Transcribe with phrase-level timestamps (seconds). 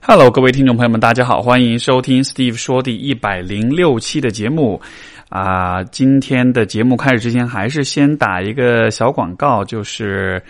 [0.00, 4.80] Hello，各位听众朋友们，大家好，欢迎收听 Steve 说第一百零六期的节目。
[5.28, 10.42] 啊，今天的节目开始之前，还是先打一个小广告，就是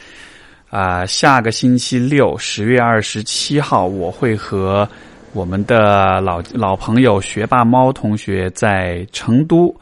[0.70, 4.88] 啊，下个星期六，十月二十七号，我会和
[5.32, 9.74] 我们的老老朋友学霸猫同学在成都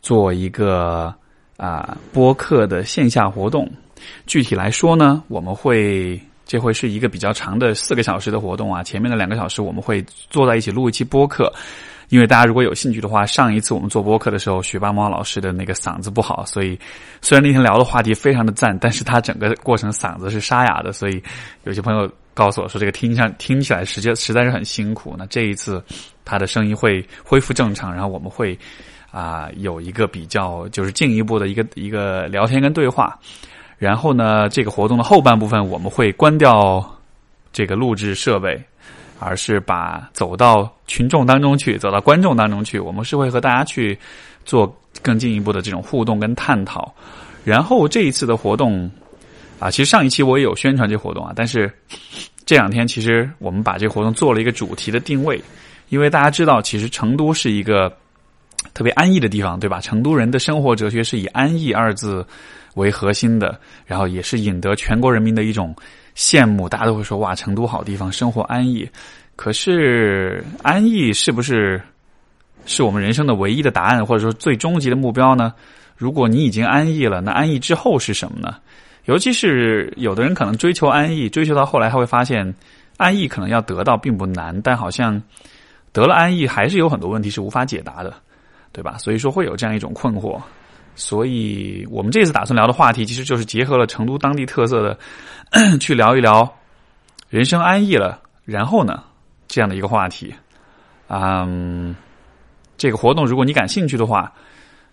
[0.00, 1.12] 做一个
[1.58, 3.70] 啊播客的线下活动。
[4.26, 6.18] 具体来说呢，我们会。
[6.48, 8.82] 这会是一个比较长的四个小时的活动啊！
[8.82, 11.52] 前面的两个小时我们会坐在一起录一期播客，
[12.08, 16.78] 因为大家如果有兴趣的话，上一次我们做播客的时候，学霸猫老师的那个嗓子不好，所以
[17.20, 21.22] 虽然那天聊的话题非常的赞，但是他整个过程嗓子是沙哑的，所以
[21.64, 25.14] 有些朋友告诉我说，这个听上听起来实际实在是很辛苦。
[25.18, 25.84] 那这一次
[26.24, 28.58] 他的声音会恢复正常，然后我们会
[29.10, 33.18] 啊有一个比较就是进一步的一个一个聊天跟对话。
[33.78, 36.84] 然后呢，这个活动的后半部分我们会关掉
[37.52, 38.60] 这个录制设备，
[39.20, 42.78] 而是把走到群众当中去，走到观众当中去。
[42.78, 43.96] 我们是会和大家去
[44.44, 46.92] 做更进一步的这种互动跟探讨。
[47.44, 48.90] 然后这一次的活动
[49.60, 51.72] 啊，其实上一期我也有宣传这活动啊，但是
[52.44, 55.40] 这两天其实我们把这个活动做了一个主题的定位，
[55.88, 57.96] 因为大家知道，其实成都是一个
[58.78, 59.80] 特别安逸的地方，对吧？
[59.80, 62.24] 成都人的生活哲学是以安逸二字。
[62.74, 65.74] 为核心的，然后也是引得全国人民的一种
[66.14, 66.68] 羡慕。
[66.68, 68.88] 大家都会说：“哇，成都好地方，生活安逸。”
[69.34, 71.82] 可是，安逸是不是
[72.66, 75.52] 是我们人生的唯一的答案，或者说最终极的目标呢？
[75.96, 78.54] 如果你已经安逸了，那安逸之后是什么呢？
[79.06, 82.54] 尤其是有的人可能追求安逸，追求到后来他会发现，
[82.96, 85.20] 安逸可能要得到并不难，但好像
[85.92, 88.14] 得了安逸，还是有很多问题是无法解答的，
[88.78, 88.96] 对吧？
[88.98, 90.40] 所以说会有这样一种困惑。
[90.94, 94.98] 所以我们这次打算聊的话题，其实就是结合了成都当地特色的，
[95.80, 96.48] 去聊一聊
[97.28, 99.02] 人生安逸了，然后呢
[99.48, 100.32] 这样的一个话题。
[101.08, 101.92] 嗯，
[102.76, 104.32] 这个活动如果你感兴趣的话，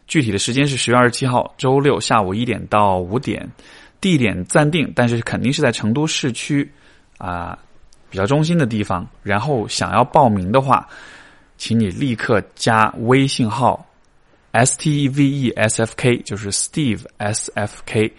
[0.07, 3.47] 具体的时间是十月二十七号周六下午一点到五点，
[4.01, 6.67] 地点暂定，但是肯定是在成都市区
[7.19, 7.55] 啊
[8.09, 9.07] 比较中心的地方。
[9.21, 10.87] 然后想要报名的话，
[11.57, 13.85] 请你立刻加微信号。
[14.51, 18.09] S T E V E S F K 就是 Steve S F K，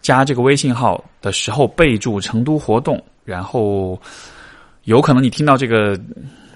[0.00, 4.00] 加这个微信号的时候备注成都活动，然后
[4.84, 6.00] 有可能你听到这个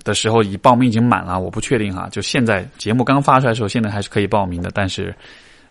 [0.03, 2.09] 的时候已报名已经满了，我不确定哈。
[2.11, 5.15] 就现在节目刚发出来的时候，现在还是可以报名的，但是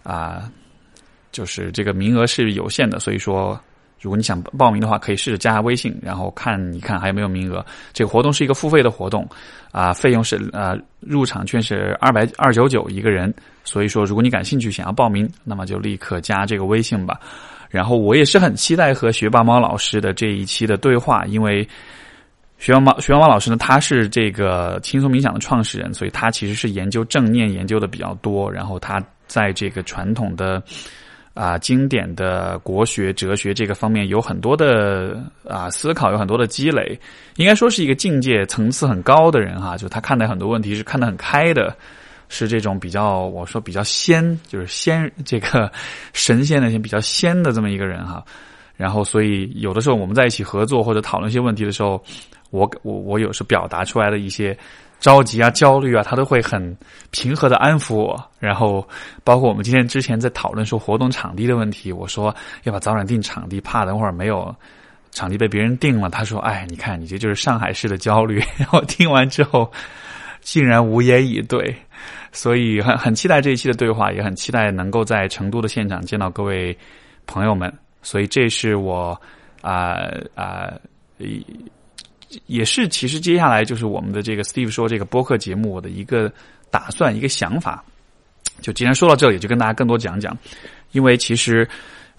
[0.03, 0.51] 啊，
[1.31, 3.59] 就是这个名额是有限的，所以说。
[3.99, 7.65] 如果你想报名的话，可以试着加下微信，然后看一看还有没有名额。
[7.93, 9.27] 这个活动是一个付费的活动，
[9.71, 13.33] 啊，费用是呃入场券是二百二九九一个人。
[13.63, 17.19] 所以说，如果你感兴趣想要报名，那么就立刻加这个微信吧。
[17.69, 21.67] 然后我也是很期待和学霸猫老师的这一期的对话，因为
[22.59, 28.49] 学霸猫学霸猫老师呢，他是这个轻松冥想的创始人，所以他其实是研究正念研究的比较多。
[28.51, 30.61] 然后他在这个传统的。
[31.37, 36.99] 啊，经典的国学、哲学这个方面有很多的啊思考，有很多的积累，
[37.35, 39.77] 应该说是一个境界层次很高的人哈。
[39.77, 41.77] 就他看待很多问题是看得很开的，
[42.27, 45.71] 是这种比较我说比较仙，就是仙这个
[46.11, 48.25] 神仙那些比较仙的这么一个人哈。
[48.75, 52.03] 然后，所以有的时候我们在一起合作或者讨论一些问题的时候，
[52.49, 54.57] 我我我有时表达出来的一些。
[54.99, 56.75] 着急啊，焦虑啊，他都会很
[57.11, 58.19] 平和的安抚我。
[58.39, 58.83] 然后，
[59.23, 64.53] 包括我们今天之前在讨论说活动场地的问题，我说要把早点定场地，怕等会儿没有
[65.11, 66.09] 场地被别人定了。
[66.09, 69.71] 他说：“哎，你看，你这就是上海市的焦虑。”然后听完之后，
[70.41, 71.75] 竟然无言以对。
[72.31, 76.75] 所以很很期待这一期的对话，也很期待能够在成都的现场见到各位
[77.27, 77.71] 朋友们。
[78.01, 79.15] 所以这是我
[79.61, 80.73] 啊啊
[81.19, 81.45] 一。
[82.45, 86.31] 也是，其实接下来就是我们的这个 Steve 说这个播客节目我的一个
[86.69, 87.83] 打算一个想法。
[88.61, 90.35] 就既然说到这里，就跟大家更多讲讲。
[90.91, 91.67] 因为其实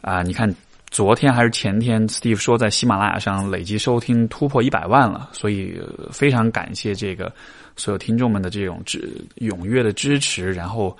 [0.02, 0.54] 啊，你看
[0.90, 5.78] 昨天还是前天，Steve 说在喜马拉雅上累计收听突破一百万了，所以
[6.12, 7.32] 非常感谢这个
[7.76, 10.52] 所有听众们的这种支踊跃的支持。
[10.52, 10.96] 然后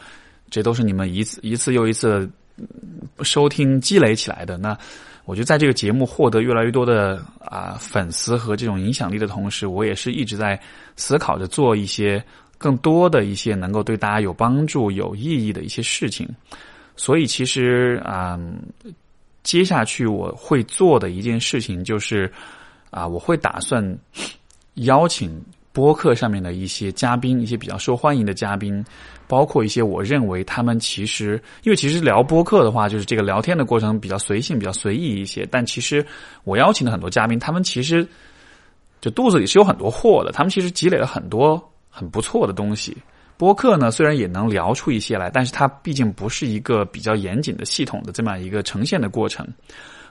[0.50, 2.28] 这都是你们一次一次又一次
[3.22, 4.58] 收听积累起来的。
[4.58, 4.76] 那
[5.28, 10.58] 我觉得在这个节目获得越来越多的啊粉丝和这种影响力的同时，我也是一直在
[10.96, 12.24] 思考着做一些
[12.56, 16.26] 更多的一些能够对大家有帮助、有意义的一些事情。
[16.96, 18.40] 所以，其实啊，
[19.42, 22.32] 接下去我会做的一件事情就是
[22.90, 23.84] 啊，我会打算
[24.76, 25.38] 邀请
[25.74, 28.82] 播客上面的一些嘉宾，一些比较受欢迎的嘉宾。
[29.28, 35.46] 包括一些我认为他们其实，因为其实聊播客的话，就是这个聊天的过程比较随性、比较随意一些。
[35.50, 36.04] 但其实
[36.44, 38.04] 我邀请的很多嘉宾，他们其实
[39.00, 42.96] 就肚子里是有很多货的，他们其实积累了很多很不错的东西。
[43.36, 49.46] 播客呢，虽然也能聊出一些来，但是它毕竟不是一个比较严谨的系统的这么一个呈现的过程。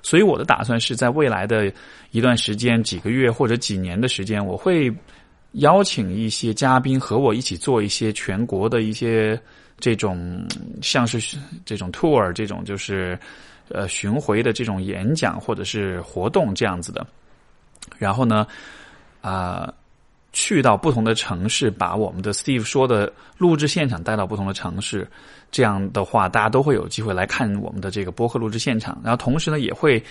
[0.02, 1.70] 所以我的打算是在未来的
[2.12, 4.90] 一段时间，几个月或者几年的时间，我会
[5.54, 9.40] 邀请一些嘉宾和我一起做一些全国的一些
[9.80, 10.46] 这种
[10.82, 13.18] 像是这种 tour 这种就是
[13.70, 17.06] 呃巡回的这种演讲或者是活动这样子的。
[17.98, 18.46] 然后呢，
[19.22, 19.74] 啊。
[20.34, 25.08] 去到不同的城市，把我们的 Steve 说的录制现场带到不同的城市，
[25.50, 29.00] 这样的话，大家都会有机会来看我们的这个播客录制现场。
[29.04, 30.04] 然后同时呢，也会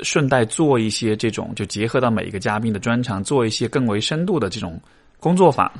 [0.00, 4.80] 顺带做一些这种，就结合到每一个嘉宾的专长，做一些更为深度的这种
[5.18, 5.70] 工作坊。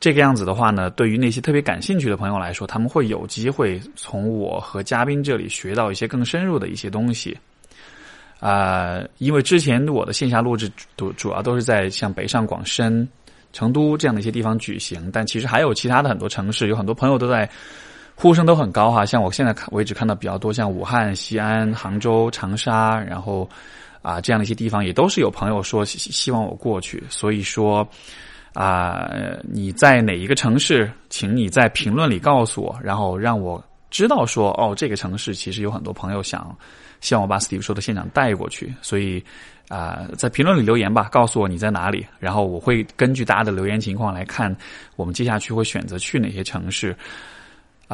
[0.00, 7.36] 这个样子的话呢，对于那些特别感兴趣的朋友来说，他们会有机会从我和嘉宾这里学到一些更深入的一些东西。
[8.40, 13.08] 啊，因为之前我的线下录制主主要都是在像北上广深、
[13.54, 17.48] 成都这样的一些地方举行，但其实还有其他的很多城市，有很多朋友都在
[18.14, 19.04] 呼声都很高哈。
[19.04, 23.48] 像我现在看为止看到比较多，像武汉、西安、杭州、长沙，然后
[24.02, 27.02] 啊这样的一些地方，也都是有朋友说希望我过去。
[27.08, 27.86] 所以说
[28.52, 29.10] 啊，
[29.42, 36.56] 你在哪一个城市，请你在评论里告诉我，然后让我知道说哦，这个城市其实有很多朋友想。
[37.00, 39.22] 希望我把 Steve 说的现场带过去，所以
[39.68, 44.56] 啊，在评论里留言吧，告诉我你在哪里，然后我会根据大家的留言情况来看，
[44.96, 46.96] 我们接下去会选择去哪些城市。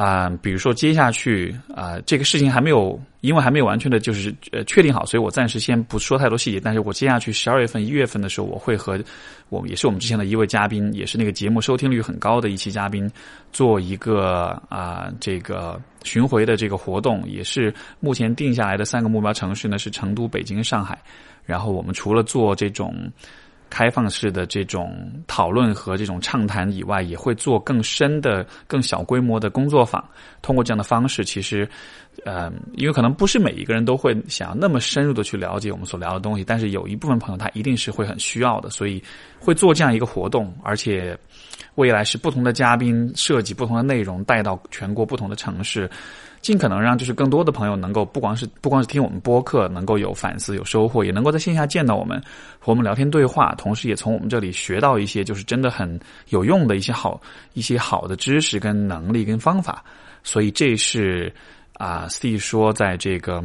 [0.01, 6.59] 啊，比如说接下去啊，这个事情还没有，因为还没有完全的，就是呃确定好，所以我暂时先不说太多细节。
[6.59, 8.99] 但是我接下去十二月份、一月份的时候，我会和
[9.49, 13.07] 我也是我们之前的一位嘉宾，也是那个节目收听率很高的一期嘉宾，
[13.53, 20.97] 做一个啊这个巡回的这个活动，也是目前定下来的三个目标城市呢是成都、北京、上海。
[21.45, 22.95] 然后我们除了做这种。
[23.71, 30.03] 开放式的这种讨论和这种畅谈以外，也会做更深的、更小规模的工作坊。
[30.41, 31.67] 通过这样的方式，其实，
[32.25, 39.01] 呃，因为可能不是每一个人都会想要那么深入的去了解我们所聊的东西，但是有一部分朋友他一定是会很需要的，所以
[39.39, 41.17] 会做这样一个活动，而且
[41.75, 45.89] 未来是不同的嘉宾设计不同的内容，带到全国不同的城市。
[46.41, 52.19] 尽可能让就是更多的朋友能够不光是不光是听我们播客，能够有反思、有收获，也能够在线下见到我们，
[52.57, 55.99] 和我们聊天对话，同时也从我们这里学到一些就是真的很
[56.29, 57.21] 有用的一些好
[57.53, 59.83] 一些好的知识、跟能力、跟方法。
[60.23, 61.33] 所以这是
[61.73, 63.43] 啊，Steve 说，在这个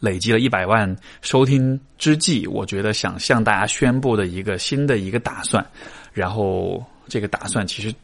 [0.00, 5.64] 累积了一百万收听之际，我觉得想向大家宣布的一个新的一个打算。
[6.12, 7.94] 然后这个打算其实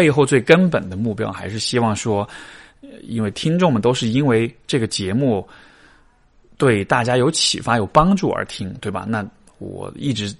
[0.00, 2.26] 背后最根本的目标还是希望说。
[3.02, 5.46] 因为听众们都是因为这个节目
[6.56, 9.04] 对大家有启发、有帮助而听，对吧？
[9.06, 9.24] 那
[9.58, 10.34] 我一直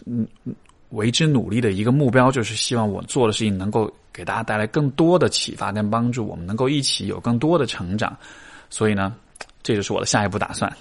[0.89, 8.17] 为之努力的一个目标，就是希望我做的事情能够给大家带来更多的启发跟帮助，我们能够一起有更多的成长。
[8.71, 9.15] 所以呢，
[9.63, 10.75] 这就是我的下一步打算。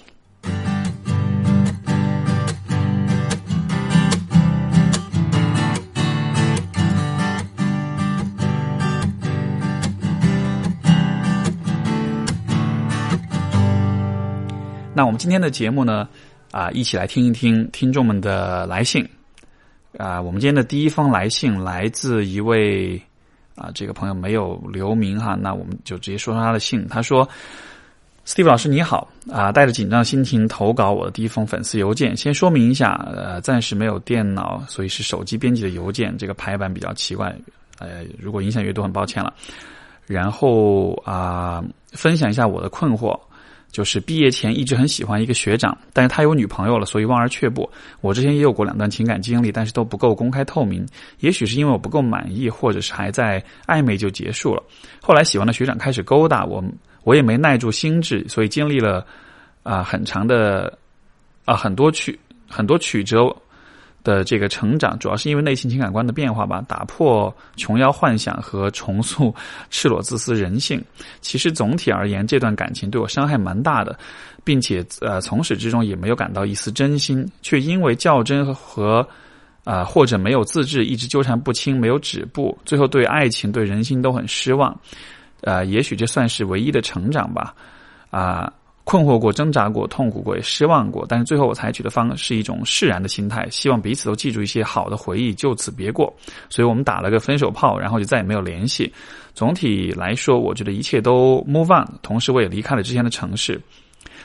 [15.00, 16.06] 那我们今天的节目呢，
[16.50, 19.02] 啊，一起来听一听听众们的来信。
[19.96, 23.00] 啊，我们今天的第一封来信来自一位
[23.54, 26.86] 啊，这个朋友没有留名哈，那我们就直接说说他的信。
[26.86, 27.26] 他说
[28.26, 32.14] ：“Steve 老师你好，啊，带着紧张心情投稿我的第一封粉丝邮件。
[32.14, 37.34] 先说明一下，呃，暂时没有电脑，所以是手机编辑的邮件，这个排版比较奇怪，
[37.78, 39.32] 呃，如果影响阅读，很抱歉了。
[40.06, 43.18] 然后啊，分享一下我的困惑。”
[43.70, 47.70] 就是毕业前一直很喜欢一个学长，但是他有女朋友了，所以望而却步。
[48.00, 50.84] 我之前也有过两段情感经历，但是都不够公开透明。
[51.20, 54.62] 也许是因为我不够满意，或者是还在暧昧就结束了。
[55.00, 56.62] 后来喜欢的学长开始勾搭我，
[57.04, 59.06] 我也没耐住心智，所以经历了
[59.62, 60.76] 啊很长的
[61.44, 63.34] 啊很多曲很多曲折。
[64.02, 69.34] 的这个成长，主要是因为内心情感观的变化吧，打破琼瑶幻想和重塑
[69.70, 70.82] 赤裸自私人性。
[71.20, 73.98] 其实总体而言，这段感情对我伤害蛮大的，
[74.42, 79.06] 并且呃从始至终也没有感到一丝真心，却因为较真和
[79.64, 84.74] 啊或者没有自制，一直纠缠不清，没有止步，最后对爱情对人心都很失望。
[85.42, 87.54] 呃，也许这算是唯一的成长吧，
[88.10, 88.52] 啊。
[88.90, 96.12] 困惑过、挣扎过、痛苦过、也失望过，但是最后我采取的方是一种释然的心态，希望彼此都记住一些好的回忆，就此别过。
[96.48, 98.92] 所以我们打了个分手炮，然后就再也没有联系。
[99.32, 103.60] 总体来说，我觉得一切都 move on，同时我也离开了之前的城市。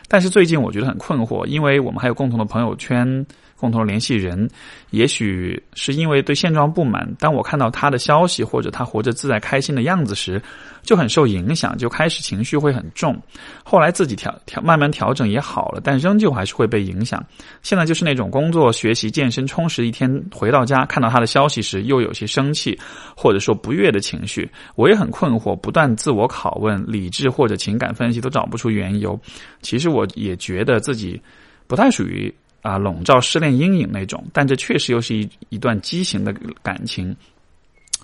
[0.07, 3.23] 但是最近我觉得很困惑，因为我们还有共同的朋友圈
[3.57, 4.49] 共同联系人，
[4.91, 7.09] 也许是因为对现状不满。
[7.17, 10.41] 当我看到他的消息或者他活着自在开心的样子时，
[10.83, 13.19] 就很受影响，就开始情绪会很重。
[13.63, 17.25] 后来自己调调慢慢调整也好了，但仍旧还是会被影响。
[17.63, 22.77] 现在就是那种工作、学习、健身充实一天，回到家看到他的消息时，又有些生气，
[23.15, 24.47] 或者说不悦的情绪。
[24.75, 29.19] 我也很困惑，不断自我拷问，理智或者情感分析都找不出缘由。
[29.61, 31.19] 其实我也觉得自己
[31.67, 32.33] 不太属于
[32.65, 37.15] 啊笼罩失恋阴影那种，但这确实又是一一段畸形的感情，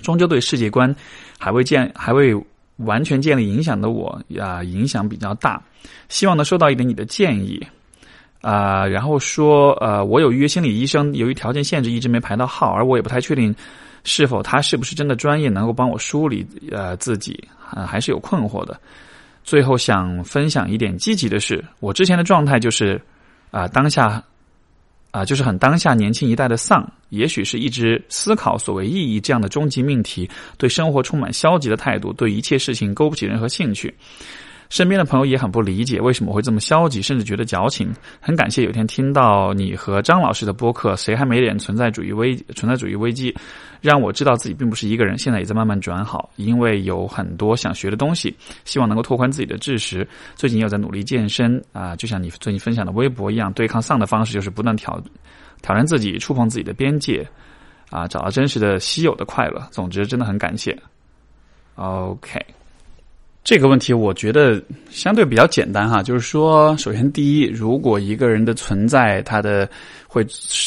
[0.04, 0.96] 终究对世界观
[1.40, 2.32] 还未建还未
[2.78, 5.60] 完全建立影响的我呀影响比较大。
[6.10, 7.60] 希望能收到一点你的建议
[8.42, 8.86] 啊。
[8.86, 13.56] 然后说呃，我有预约心理医生，由于条件限制一直没排到号，而我也不太确定
[14.04, 18.80] 是否他是不是真的专业，能够帮我梳理呃自己啊，还是有困惑的。
[19.44, 23.02] 最后想分享一点积极的是，我之前的状态就是，
[23.50, 24.24] 啊，当下，
[25.12, 33.94] 啊，就是很当下年轻一代的丧，也许是一直思考所谓意义这样的终极命题，对生活充满消极的态度，对一切事情勾不起任何兴趣。
[34.72, 37.94] 身边的朋友也很不理解为什么会这么消极，甚至觉得矫情。
[38.22, 43.36] 很感谢有天听到你和张老师的播客，谁还没点存在主义危存在主义危机，
[43.82, 46.30] 让我知道自己并不是一个人，现在也在慢慢转好。
[46.38, 50.08] 因为有很多想学的东西，希望能够拓宽自己的知识。
[50.36, 54.98] 最近又在努力健身啊，就像你最近分享的微博一样，对抗丧的方式就是不断挑
[55.62, 57.28] 挑战自己，触碰自己的边界
[57.90, 59.62] 啊，找到真实的稀有的快乐。
[59.70, 60.78] 总之，真的很感谢。
[61.76, 62.42] OK。
[63.44, 69.68] 这个问题我觉得相对比较简单哈，就是说，首先第一，如果一个人的存在，他的
[70.08, 70.24] 会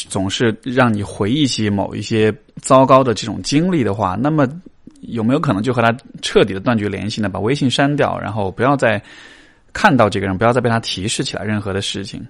[0.09, 4.47] 总是让你回忆起某一些糟糕的这种经历的话，那么
[5.01, 7.29] 有没有可能就和他彻底的断绝联系呢？
[7.29, 9.01] 把微信删掉，然后不要再。
[9.75, 12.25] 看到这个人，不要再被他提示起来任何的事情。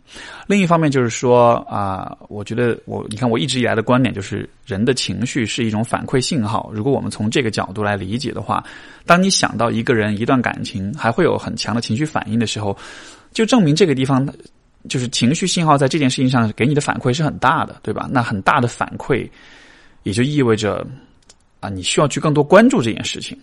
[0.47, 6.71] 另一方面就是说啊，我觉得我你看我一直以来的观点就是，人的情绪是一种反馈信号。
[6.73, 8.63] 如果我们从这个角度来理解的话，
[9.05, 12.75] 当你想到一个人、一段感情，还会有很强的情绪反应的时候，
[13.31, 14.27] 就证明这个地方
[14.89, 18.09] 就是情绪信号在这件事情上给你的反馈是很大的，对吧？
[18.11, 19.29] 那很大的反馈
[20.01, 20.83] 也就意味着
[21.59, 23.37] 啊，你需要去更多关注这件事情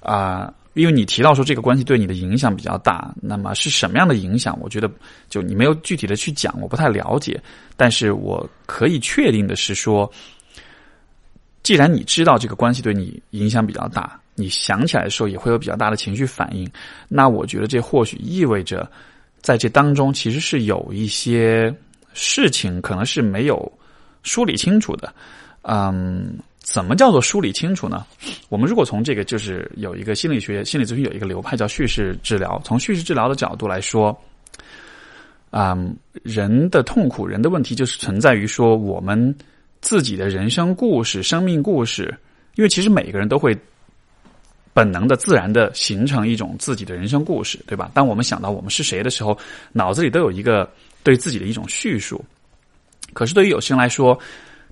[0.00, 0.54] 啊。
[0.78, 4.56] 因为你提到说这个关系对你的影响比较大，那么是什么样的影响？
[4.60, 4.88] 我觉得
[5.28, 7.40] 就你没有具体的去讲，我不太了解。
[7.76, 10.08] 但是我可以确定的是说，
[11.64, 16.70] 既然你知道这个关系对你影响比较大，你想起来的时候也会有比较大的情绪反应，
[17.08, 18.88] 那我觉得这或许意味着
[19.40, 21.74] 在这当中其实是有一些
[22.14, 23.72] 事情可能是没有
[24.22, 25.12] 梳理清楚的，
[25.62, 26.38] 嗯。
[26.70, 28.04] 怎么叫做梳理清楚呢？
[28.50, 34.14] 我们如果从这个就是有一个心理学、心理咨询有一个流派叫叙事治疗，从叙事治疗的角度来说，
[35.50, 35.74] 啊，
[36.22, 39.34] 人的痛苦、人的问题就是存在于说我们
[39.80, 42.14] 自己的人生故事、生命故事，
[42.56, 43.56] 因为其实每个人都会
[44.74, 47.90] 本能的、自然的形成一种自己的人生故事，对吧？
[47.94, 49.36] 当我们想到我们是谁的时候，
[49.72, 50.70] 脑子里都有一个
[51.02, 52.22] 对自己的一种叙述。
[53.14, 54.16] 可是对于有些人来说，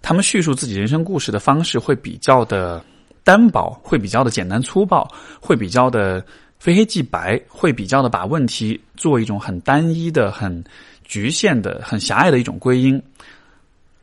[0.07, 2.81] 他们叙述自己人生故事的方式会比较的
[3.25, 5.05] 单薄，会比较的简单粗暴，
[5.41, 6.25] 会比较的
[6.61, 10.63] 非黑即白，会比较的把问题做一种很单一的、很
[11.03, 13.03] 局限的、很狭隘的一种归因。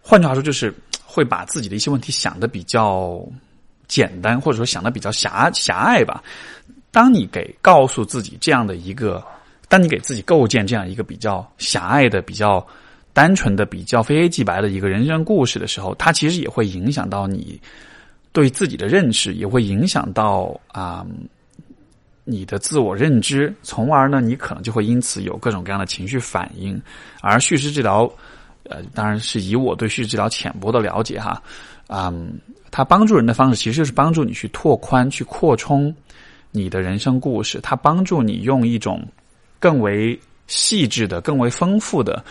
[0.01, 3.25] 换句话说，就是会把自己的一些问题想的比较
[3.87, 6.21] 简单，或者说想的比较狭狭隘吧。
[6.91, 9.23] 当你给告诉自己这样的一个，
[9.69, 12.67] 当你给自己构建这样一个比较狭隘的、比较。
[13.13, 17.61] 单纯的比较非黑即白的一个人生故事的时候，它其实也会影响到你
[18.31, 21.05] 对自己的认识，也会影响到啊
[22.23, 26.81] 你的自我认知，从而呢，你可能就会因此有各种各样的情绪反应。
[27.21, 28.11] 而叙事治疗，
[28.63, 31.39] 呃，当然是以我对叙事治疗浅薄的了解哈，
[31.89, 32.33] 嗯，
[32.71, 35.93] 它帮助人的方式其实就是帮助你去拓宽、去扩充
[36.49, 39.05] 你的人生故事，它帮助你用一种
[39.59, 42.23] 更为细致的、更为丰富的。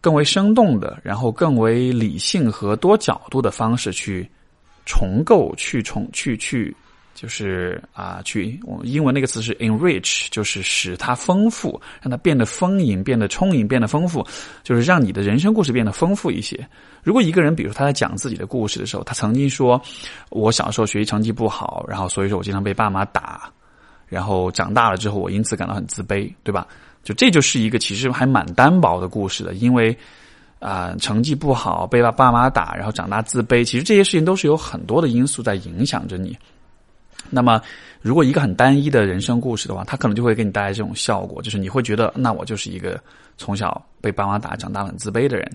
[0.00, 4.28] 更为生动的，然后更为理性和多角度的方式去
[4.86, 6.74] 重构、去重、去去，
[7.14, 14.24] 就是啊，去我英文那个词是 enrich，就是使它丰富，让它变得丰盈、变得充盈、变得丰富，
[14.62, 16.66] 就是让你的人生故事变得丰富一些。
[17.02, 19.80] 如果一个人，比如说他在讲自己的故事的时候，他曾经说
[20.30, 23.50] ：“我小时候学习成绩不好，然后所以说我经常被爸妈打，
[24.06, 26.66] 然后长大了之后我因此感到很自卑，对吧？”
[27.08, 29.96] 就这就是一个其实还蛮单薄的故事的，因为
[30.58, 36.36] 啊成绩不好被爸爸妈打，然后长大自卑，其实这些事情都是有很多的因素在影响着你。
[37.30, 37.62] 那么，
[38.02, 43.00] 如果一个很单一的人生故事的话，它可能就会给你带来这种效果，就是你会觉得，那我就是一个
[43.38, 45.50] 从小被爸妈打长大很自卑的人。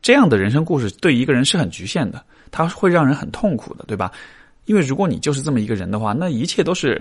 [0.00, 4.10] 这样的人生故事对一个人是很局限的，它会让人很痛苦的，对吧？
[4.64, 7.00] 因为如果你就是这么一个人的话，那一切都是，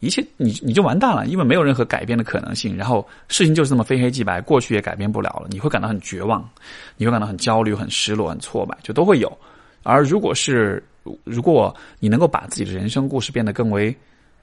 [0.00, 2.76] 一切你你就完蛋了，因为没有任何改变的可能性。
[2.76, 6.48] 然后事情就是这么非黑即白，过去也改变不了了，你会感到很绝望，
[6.96, 9.38] 你会感到很焦虑、很失落、很挫败，就都会有。
[9.82, 10.82] 而如果是
[11.24, 13.96] 如果你能够把自己的人生故事变得更为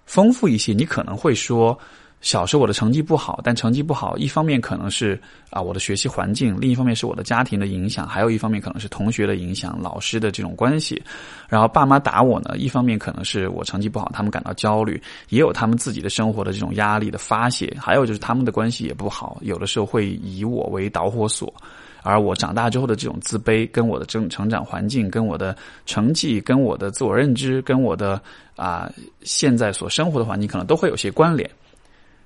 [0.06, 1.78] 丰富一些，你可能会说。
[2.22, 5.20] 小时候我的成绩不好，但成绩不好一方面可能是
[5.52, 11.02] 啊我的学习环境，另一方面是我的家庭的影响，还有一方面可能是同学的影响、老师的这种关系。
[11.48, 21.54] 然后爸妈打我呢，一方面可能是我成绩不好，他们感到焦虑，也有他们自己的生活的这种压力的发泄，还有就是他们的关系也不好，有的时候会以我为导火索。
[22.02, 25.58] 而我长大之后的这种自卑，跟我的成成长环境、跟我的
[25.88, 28.22] 成绩、跟我的自我认知、跟我的
[28.56, 28.92] 啊
[29.24, 31.50] 现在所生活的环境，可能都会有些关联。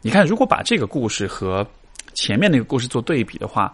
[0.02, 1.66] 你看，如果把这个故事和
[2.14, 3.74] 前面那个故事做对比的话，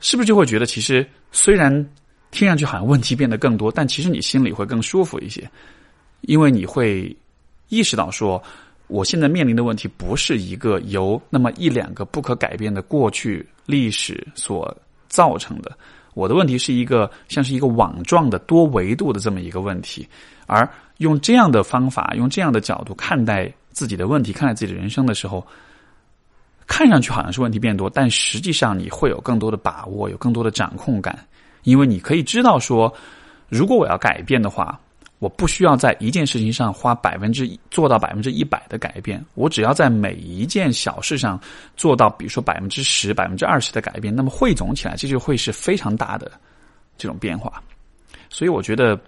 [0.00, 1.72] 是不是就会觉得，其实虽然
[2.32, 5.48] 听上去好像问题变得更多，但其实你心里会更舒服一些，
[6.22, 7.16] 因为你会
[7.68, 8.42] 意识到说，
[8.88, 14.76] 我现在面临的问题不是一个由那么一两个不可改变的过去历史所
[15.08, 15.70] 造成的，
[16.14, 20.08] 我的问题是一个像是一个网状的多维度的这么一个问题，
[20.46, 23.52] 而用这样的方法，用这样的角度看待。
[23.72, 25.46] 自己的问题，看待自己的人生的时候，
[26.66, 31.18] 看上去好像是问题变多，但实际上你会有更多的把握，有更多的掌控感，
[31.64, 32.92] 因为你可以知道说，
[33.48, 34.78] 如果我要改变的话，
[35.18, 41.40] 我不需要在一件事情上花百分之做到百分之一百的改变，我只要在每一件小事上
[41.76, 46.30] 做到，比如说百分之十、百分之二十的改变，那么汇总起来，这就会是非常大的
[46.96, 47.62] 这种变化。
[48.28, 48.98] 所以我觉得。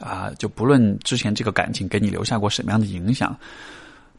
[0.00, 3.36] 啊，就不论之前这个感情给你留下过什么样的影响，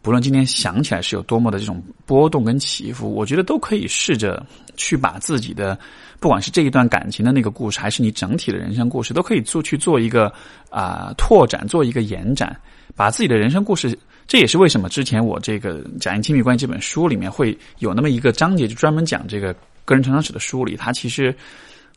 [0.02, 4.46] 不论今天想起来是有多么的这种波动跟起伏，我觉得都可以试着
[4.76, 5.78] 去把自己的，
[6.20, 10.32] 不管是这一段感情的那个故事，还是你整体的人生故事，都可以做去做一个
[10.70, 12.56] 啊拓展，做一个延展，
[12.96, 13.98] 把自己的人生故事。
[14.28, 21.36] 这也是为什么之前我这个《假定亲密关系》这本书里面会有那么一个章节，就专门讲这个个人成长史的梳理，它其实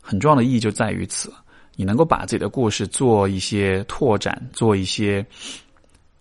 [0.03, 1.33] 很重要的意义就在于此。
[1.81, 5.25] 你能够把自己的故事做一些拓展，做一些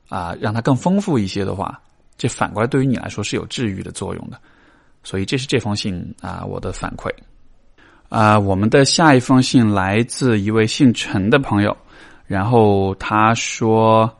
[0.08, 1.82] 啊，让它更丰富一些的话，
[2.15, 4.39] 这反过来对于你来说是有治愈的作用的。
[5.04, 7.10] 所以这是这封信啊，我的反馈。
[8.08, 11.76] 啊，我们的下一封信来自一位姓陈的朋友，
[12.28, 14.15] 然后他说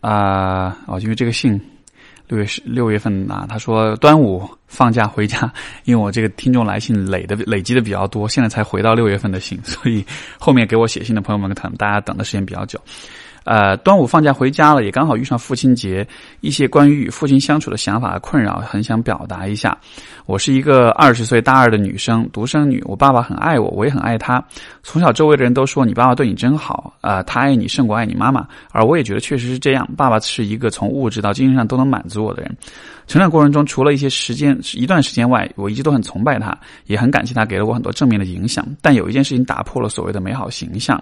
[0.00, 1.60] 啊，哦，因为这个信。
[2.28, 5.52] 六月十六月份啊，他说端午放假回家，
[5.84, 10.04] 因为我这个听众来信累的累积的比较多，现在才回到六月份的信，所以
[10.38, 12.80] 后面给我写信的朋友们，可能大家等的时间比较久。
[13.46, 16.06] 呃，端午放假回家了，也刚好遇上父亲节，
[16.40, 19.78] 一些关于与父亲相处的想法和困扰，很想表达一下。
[20.26, 22.82] 我是一个二十岁大二的女生，独生女。
[22.86, 24.44] 我爸爸很爱我，我也很爱他。
[24.82, 28.44] 从小周围的人都说你爸爸对你真好，啊，他爱你胜过爱你妈妈。
[28.72, 29.88] 而我也觉得确实是这样。
[29.96, 32.56] 爸爸是一个从物质到精神上都能满足我的人。
[33.06, 38.66] 成长过程中，除了一些时间一段时间外，我一直都很崇拜他，也很感谢他给了我很多正面的影响。
[38.82, 41.00] 但有一件事情打破了所谓的美好形象，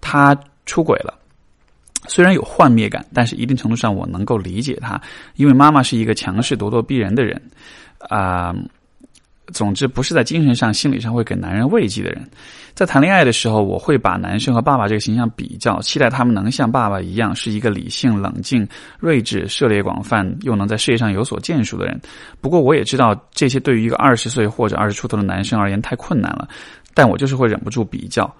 [0.00, 0.36] 他
[0.66, 1.14] 出轨了。
[2.08, 5.00] 虽然有幻灭感，但是一定程度上我能够理解他，
[5.36, 7.40] 因为妈妈是一个强势、咄咄逼人的人，
[8.08, 8.52] 啊，
[9.52, 12.28] 总之不是在精神上、心理上会给男人慰藉的人。
[12.74, 18.66] 在谈恋爱的时候，我会把男生和爸爸这个形象比较，期待他们能像爸爸一样，是一个理性、冷静、
[19.00, 22.00] 睿智、涉猎广泛，又能在事业上有所建树的人。
[22.40, 26.48] 不过，我也知道这些对于一个二十岁或者二十出头的男生而言太困难了，
[26.94, 28.32] 但我就是会忍不住比较。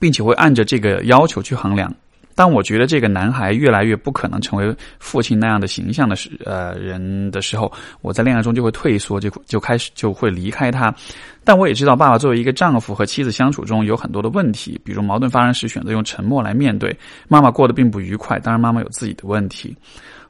[0.00, 1.92] 并且会按着这个要求去衡量。
[2.34, 10.94] 当我觉得这个男孩越来越不可能成为父亲那样的形象的时，呃，人的时候，我在恋爱中就会退缩，就就开始就会离开他。
[11.42, 16.96] 但我也知道，爸爸作为一个丈夫和妻子相处中有很多的问题，比如矛盾发生时选择用沉默来面对。
[17.26, 19.76] 妈妈过得并不愉快，当然妈妈有自己的问题。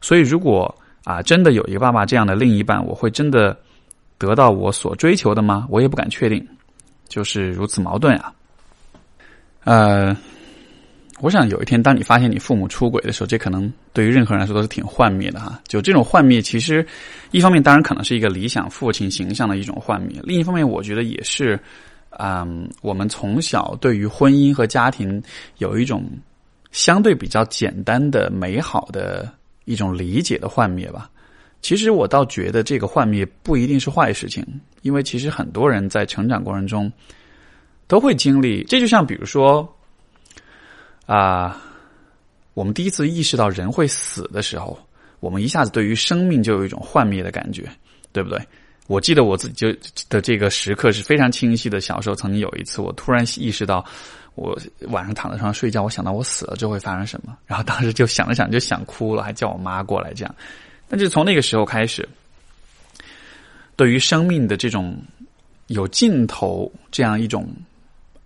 [0.01, 3.55] 所以，如果啊，真的有一个爸爸这样的另一半，我会真的
[4.16, 5.66] 得到我所追求的吗？
[5.68, 6.42] 我也不敢确定，
[7.07, 8.33] 就是如此矛盾啊。
[9.64, 10.16] 呃，
[11.21, 15.61] 我想有一天，当你发现你父母出轨的时候，这可能对于任何人来说都是挺幻灭的哈。
[15.68, 16.87] 就这种幻灭，其实
[17.33, 21.59] 一方面当然可能是一个理想父亲形象的一种幻灭，另一方面我觉得也是，
[22.11, 25.23] 嗯，我们从小对于婚姻和家庭
[25.59, 26.09] 有一种
[26.71, 29.31] 相对比较简单的、美好的
[29.64, 31.11] 一种理解的幻灭吧。
[31.61, 34.47] 其实我倒觉得这个幻灭不一定是坏事情，
[34.83, 36.90] 因为其实很多人在成长过程中。
[37.88, 39.66] 都会经历，这就像比如说，
[41.07, 41.61] 啊，
[42.55, 44.79] 我们第一次意识到人会死的时候，
[45.18, 47.68] 我们一下子对于生命就有一种幻灭的感觉，
[48.12, 48.40] 对不对？
[48.87, 51.81] 我记得我自己就的这个时刻是非常清晰的。
[51.81, 53.85] 小时候曾经有一次，我突然意识到，
[54.35, 60.35] 我晚上躺在床上睡觉，我想到我死了之后会发生什么，然后当时就想了想，就想哭了，还叫我妈过来这样。
[60.88, 62.09] 但就从那个时候开始，
[63.77, 64.96] 对于生命的这种
[65.66, 67.46] 有尽头这样一种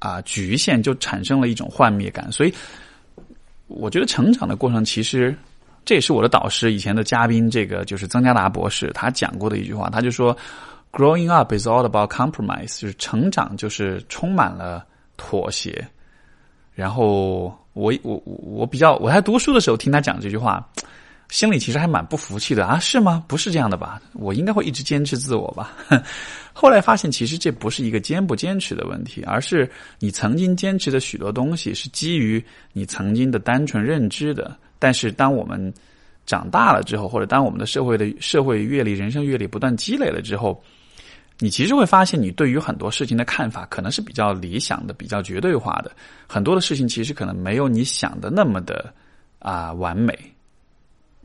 [0.03, 2.31] 啊局限，就产生了一种幻灭感。
[2.33, 2.53] 所以，
[3.69, 5.35] 我觉得成长的过程其实。
[5.85, 10.37] 这也是我的导师以前的嘉宾，这个就是曾家达博士，他讲过的一句话，他就说
[10.93, 14.87] ：“Growing up is all about compromise，就是成长就是充满了
[15.17, 15.85] 妥协。”
[16.73, 20.65] 然后我我我比较我在读书的时候听他讲这句话，
[21.33, 23.25] 心里其实还蛮不服气的啊，是吗？
[23.27, 23.99] 不是这样的吧？
[24.12, 25.73] 我应该会一直坚持自我吧？
[26.53, 29.68] 后来发现，其实这不是一个坚不坚持的问题，而是
[29.99, 34.55] 你曾经坚持的许多东西是基于你曾经的单纯认知的。
[34.79, 35.73] 但是，当我们
[36.27, 40.62] 长大了之后，或者当我们的社会的社会阅历、人生阅历不断积累了之后，
[41.38, 45.90] 你其实会发现，你对于很多事情的看法可能是比较理想的、比较绝对化的。
[46.29, 48.92] 很多的事情其实可能没有你想的那么的
[49.38, 50.14] 啊完美。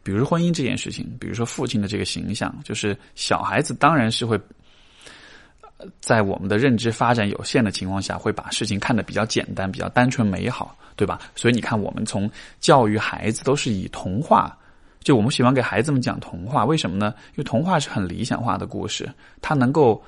[0.07, 4.39] 比如婚姻这件事情，比如说父亲的这个形象，就是小孩子当然是会
[5.99, 10.73] 在我们的认知发展有限的情况下，会把事情看得比较简单、比较单纯、美好。
[10.95, 11.19] 对吧？
[11.35, 12.27] 所以你看，我们从
[12.59, 14.57] 教育孩子都是以童话，
[15.01, 17.13] 就我们喜欢给孩子们讲童话，为什么呢？
[17.33, 19.07] 因为童话是很理想化的故事，
[19.39, 20.03] 它能够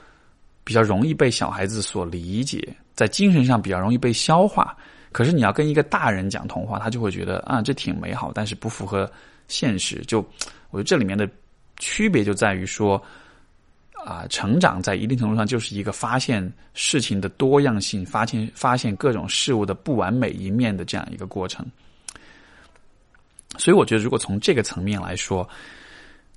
[0.64, 4.76] 比较容易被小孩子所理解，在精神上比较容易被消化。
[5.12, 9.08] 可是你要跟一个大人讲童话，他就会觉得啊，这挺美好，但是不符合
[9.50, 10.02] 现实。
[10.08, 10.20] 就
[10.70, 11.30] 我觉得这里面的
[11.78, 13.04] 区别就在于说。
[14.06, 16.42] 啊，成长在一定程度上就是一个发现
[16.74, 21.66] 事情的多样性，发现发现各种事物的不完美一面的这样一个过程。
[23.58, 25.48] 所以，我觉得如果从这个层面来说，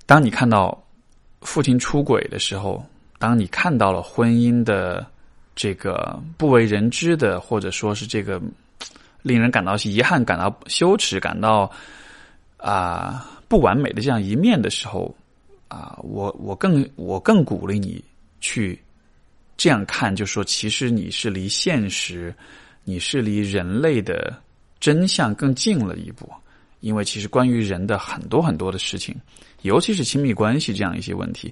[0.05, 0.77] 当你看到
[1.39, 2.85] 父亲出轨的时候，
[3.17, 5.07] 当你看到了婚姻的
[5.55, 8.41] 这个不为人知的，或者说是这个
[9.21, 11.71] 令人感到遗憾、感到羞耻、感到
[12.63, 15.13] 啊不完美的这样一面的时候。
[15.69, 18.03] 啊，我我更我更鼓励你
[18.39, 18.79] 去
[19.57, 22.31] 这样看，就说其实你是离现实，
[22.83, 24.39] 你是离人类的
[24.79, 26.29] 真相更近了一步。
[26.81, 29.15] 因为其实关于人的很多很多的事情，
[29.63, 31.51] 尤其是亲密关系这样一些问题，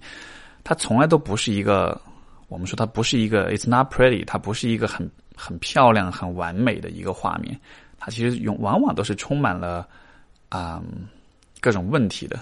[0.64, 2.00] 它从来都不是一个
[2.48, 7.60] 我们说它不是一个 it's not pretty，它不是一个很很漂亮、很完美的一个画面，
[7.98, 9.88] 它其实永往往都是充满了
[10.52, 10.84] 啊
[11.60, 12.40] 各种问题的。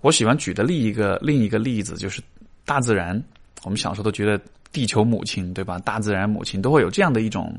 [0.00, 2.22] 我喜欢举的另一个另一个例子就是
[2.64, 3.20] 大自然。
[3.64, 5.78] 我们小时候都觉得地球母亲，对吧？
[5.80, 7.52] 大自然母亲都会有这样的一种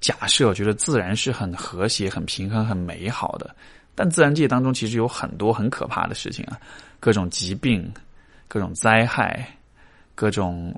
[0.00, 3.54] 假设，觉得自然是很和谐、很平衡、很美好的。
[3.94, 6.60] 但自然界当中其实有很多很可怕的事情啊，
[7.00, 7.90] 各种疾病、
[8.48, 9.48] 各种灾害、
[10.14, 10.74] 各种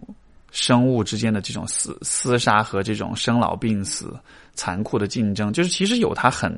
[0.53, 4.15] 生物之间的这种厮厮杀和这种生老病死、
[4.55, 6.55] 残酷的竞争，就是其实有它很。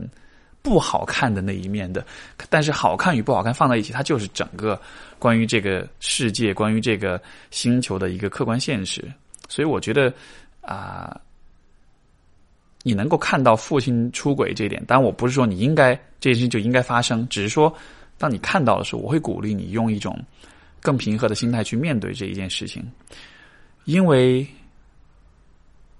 [0.62, 2.04] 不好看的那一面的，
[2.50, 4.78] 但是好看与不好看放在一起，它就是整个
[5.18, 7.20] 关于这个世界、关于这个
[7.50, 9.02] 星球的一个客观现实。
[9.48, 10.12] 所以我觉得
[10.60, 11.18] 啊，
[12.82, 17.74] 你能够看到父亲出轨这一点，当然我不是说你应该这件事情就应该发生，只是说
[18.18, 20.14] 当你看到的时候，我会鼓励你用一种
[20.82, 22.86] 更平和的心态去面对这一件事情，
[23.86, 24.46] 因为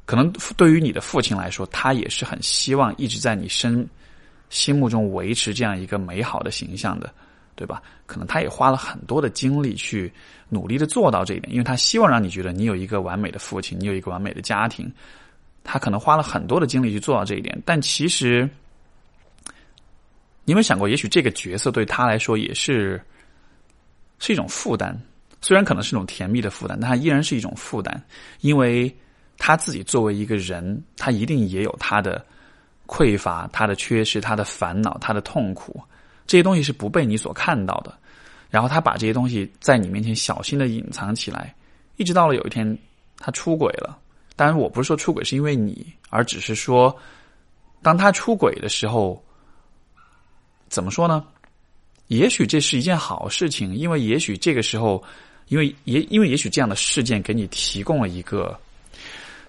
[0.04, 3.88] 可能对于你的父亲来说，他也是很希望一直在你身。
[4.50, 7.10] 心目中维持这样一个美好的形象的，
[7.54, 7.82] 对吧？
[8.04, 10.12] 可能他也花了很多的精力去
[10.48, 14.92] 努力的做到这一点，因为他希望让你觉得你有一个完美的父亲，你有一个完美的家庭。
[15.62, 18.48] 他可能花了很多的精力去做到这一点，但其实，
[20.44, 23.00] 你有没有想过，也许这个角色对他来说也是
[24.18, 24.96] 是一种负担？
[25.42, 28.02] 虽然可能是一种甜蜜的负担，但他依然是一种负担，
[28.40, 28.92] 因为
[29.36, 32.24] 他自己作为一个人，他一定也有他的。
[32.90, 35.81] 匮乏，他的缺失，他的烦恼，他的痛苦，
[36.26, 37.96] 这些东西是不被你所看到的。
[38.50, 41.55] 然后他把这些东西在你面前小心的隐藏起来，
[41.98, 42.76] 一直到了有一天
[43.18, 43.96] 他出轨了。
[44.35, 46.92] 当然，我不是说出轨是因为你，而只是说，
[47.81, 49.22] 当他出轨的时候，
[50.68, 51.24] 怎么说呢？
[52.09, 55.00] 也许这是一件好事情，因为也许这个时候，
[55.46, 58.59] 因为也因为也许这样的事件给你提供了一个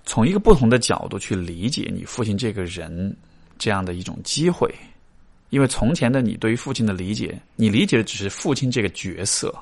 [0.05, 3.17] 从一个不同的角度去理解你父亲这个人。
[3.61, 4.73] 这样的一种机会，
[5.51, 9.53] 因为从前的你对于父亲的理解，你理解的只是父亲这个角色，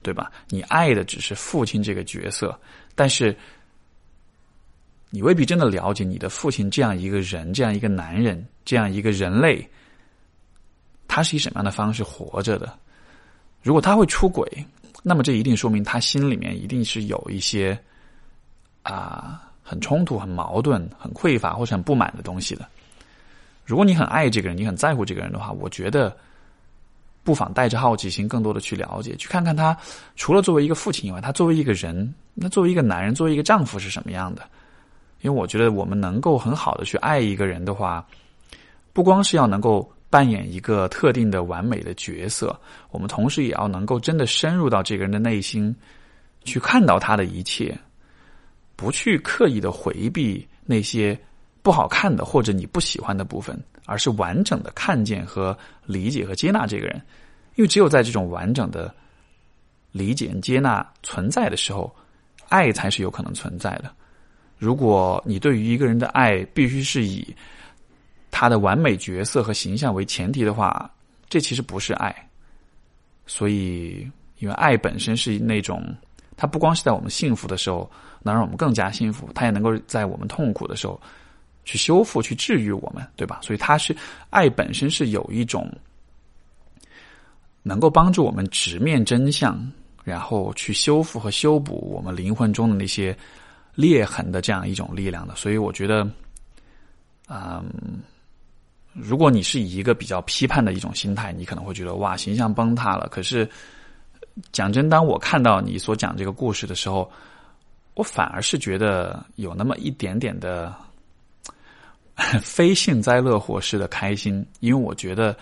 [0.00, 0.32] 对吧？
[0.48, 2.58] 你爱的只是父亲这个角色，
[2.94, 3.36] 但是
[5.10, 9.68] 你未必真的了解你的父亲这样一个人，这样一个男人，这样一个人类，
[11.06, 12.72] 他是以什么样的方式活着的？
[13.62, 14.50] 如果他会出轨，
[15.02, 17.78] 那么这一定说明他心里面一定是有一些
[18.82, 22.66] 啊很冲突、很矛盾、很匮乏或者很不满的东西的。
[23.66, 26.16] 如果你很爱这个人，你很在乎这个人的话，我觉得
[27.22, 29.76] 不妨带着好奇心，更多的去了解，去看看他
[30.14, 34.42] 除了作为一个父亲以外，他作为一个人，那作为一个男人，作为一个丈夫是什么样的？
[35.20, 38.06] 因为我觉得我们能够很好的去爱一个人的话，
[38.92, 39.92] 不光是要能够。
[40.08, 42.58] 扮演一个特定的完美的角色，
[42.90, 45.74] 我们同时也要能够真的深入到这个人的内心，
[46.44, 47.76] 去看到他的一切，
[48.76, 51.18] 不去刻意的回避那些
[51.66, 57.02] 不好看的或者你不喜欢的部分，而是完整的看见和理解和接纳这个人。
[57.56, 58.94] 因为只有在这种完整的
[59.90, 61.92] 理解、接纳存在的时候，
[62.50, 63.90] 爱才是有可能存在的。
[64.58, 67.34] 如果你对于一个人的爱必须是以
[68.30, 70.88] 他的完美角色和形象为前提的话，
[71.28, 72.14] 这其实不是爱。
[73.26, 75.84] 所以，因为爱本身是那种，
[76.36, 77.90] 它不光是在我们幸福的时候
[78.22, 81.00] 能让我们更加幸福，它也能够在我们痛苦的时候
[81.66, 83.40] 去修复、去治愈我们，对吧？
[83.42, 83.94] 所以，它是
[84.30, 85.70] 爱本身是有一种
[87.62, 89.70] 能够帮助我们直面真相，
[90.02, 93.14] 然后去修复和修补我们灵魂中的那些
[93.74, 95.36] 裂痕的这样一种力量的。
[95.36, 96.08] 所以，我觉得，
[97.28, 97.62] 嗯。
[98.98, 103.06] 如果你是以一个比较批判的一种心态，你可能会觉得哇，形象崩塌了。
[103.10, 103.46] 可是
[104.52, 107.12] 讲真，当我看到你所讲这个故事的时候，
[107.92, 110.74] 我反而是觉得有那么一点点的
[112.42, 115.36] 非幸灾乐祸式的开心，因为我觉得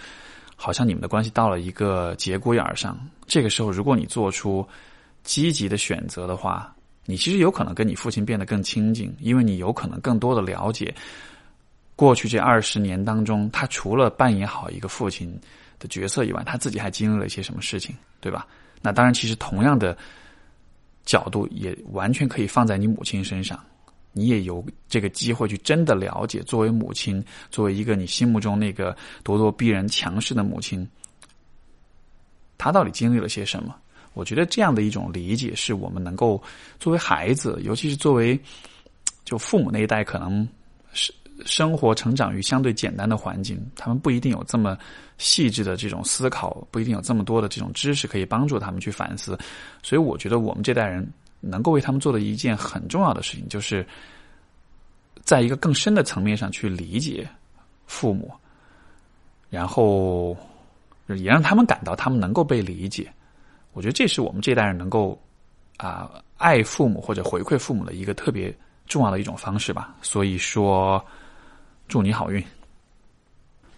[0.56, 2.98] 好像你们的关系到了一个节骨眼上。
[3.26, 4.66] 这个时候，如果你做出
[5.22, 6.74] 积极的选择的话，
[7.06, 10.94] 你其实有可能跟你父亲变得更亲近，因为你有可能更多的了解。
[11.96, 15.32] 过去这二十年当中，他除了扮演好一个父亲
[15.78, 18.46] 的角色以外，他自己还经历了一些什么事情，对吧？
[18.82, 19.96] 那当然，其实同样的
[21.04, 23.58] 角度也完全可以放在你母亲身上，
[24.14, 30.88] 你也有这个机会去真的了解，作为母亲，作为一个你心目中那个咄咄逼人、强势的母亲，
[32.56, 33.76] 她到底经历了些什么？
[34.14, 36.42] 我觉得这样的一种理解，是我们能够
[36.80, 38.40] 作为孩子，尤其是作为
[39.26, 40.48] 就父母那一代，可能
[40.94, 41.12] 是。
[41.44, 44.78] 生活成长于相对简单的环境，他们不一定有这么
[45.18, 49.36] 细致的这种思考，不一定有这么多的这种知识可以帮助他们去反思。
[49.82, 51.04] 所以，我觉得我们这代人
[51.48, 53.86] 能够为他们做的一件很重要的事情，就是
[55.22, 57.28] 在一个更深的层面上去理解
[57.86, 58.32] 父母，
[59.50, 60.36] 然后
[61.08, 63.12] 也让他们感到他们能够被理解。
[63.72, 65.20] 我觉得这是我们这代人能够
[65.76, 69.94] 啊爱父母或者回馈父母的一个特别重要的一种方式吧。
[70.02, 71.04] 所以说。
[71.86, 72.42] 祝你好运。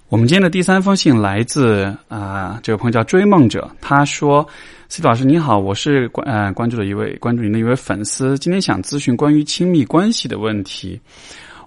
[0.08, 4.46] 我们今天的第三封信来自啊，这位朋友叫追梦者，他说
[4.88, 11.00] ：“C 老师你好，我是关呃关注的一位关注您的一位粉丝，今天想咨询关于亲密关系的问题。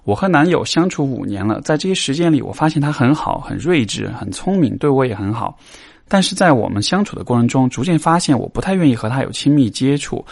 [0.04, 5.58] 我和男友相处五年了，在这些时间里，我发现他很好，很睿智，很聪明，对我也很好。
[6.08, 10.24] 但是在我们相处的过程中，逐渐发现我不太愿意和他有亲密接触。”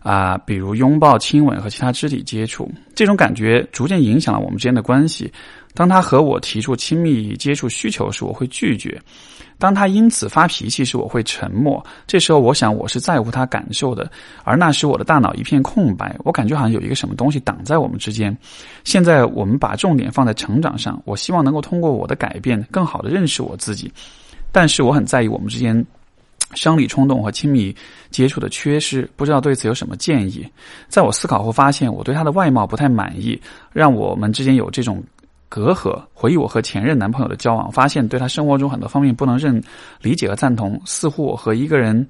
[0.00, 5.30] 啊，比如拥抱、亲吻和其他肢体接触，这种感觉逐渐影响了我们之间的关系。
[5.78, 9.00] 当他和我提出亲密接触需求时，我会拒绝；
[9.60, 11.80] 当他因此发脾气时，我会沉默。
[12.04, 14.10] 这时候，我想我是在乎他感受的，
[14.42, 18.36] 而那时我的大脑一片空白，我感觉好像有一个什么东西挡在我们之间。
[18.82, 23.88] 现在我们把重点放在成长上，我希望能够通过我的改变，更好的认识我自己。
[24.50, 25.86] 但是我很在意我们之间。
[26.54, 27.76] 生理冲动和亲密
[28.10, 30.44] 接触的缺失，不知道对此有什么建议？
[30.88, 33.38] 在我思考后发现，我对他的外貌不太满意，
[33.70, 35.04] 让我们之间有这种
[35.48, 36.00] 隔阂。
[36.12, 39.62] 回忆我和前任男朋友的交往，发现对他生活中很多方面不能认
[40.00, 40.80] 理解和赞同。
[40.84, 42.06] 似乎我和一个人。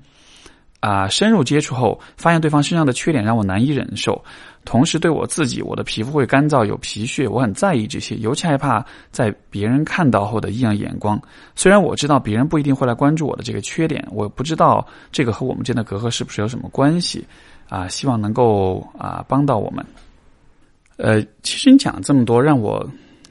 [0.81, 4.24] 啊，深入接触后，发现对方身上的缺点让我难以忍受，
[4.64, 11.20] 同时对我自己，我的皮肤会干燥有皮屑，我很在意这些，尤其害怕在别人看到后的异样眼光。
[11.57, 17.27] 虽然我知道别人不一定会来关注我的这个缺点，我不知道这个和我们之间的隔阂是不是有什么关系
[17.68, 17.88] 啊？
[17.88, 19.85] 希望能够啊帮到我们。
[20.96, 22.88] 呃，其实你讲这么多，让我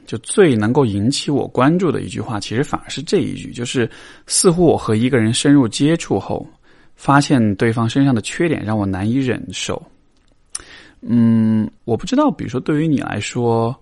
[0.08, 3.88] 就最能够引起我关注的一句话，其实反而是这一句，就是
[4.26, 6.44] 似乎我和一个人深入接触后。
[6.96, 9.80] 发现对方身上的缺点让我难以忍受。
[11.00, 13.72] 嗯，我不知道，比如说对于你来说，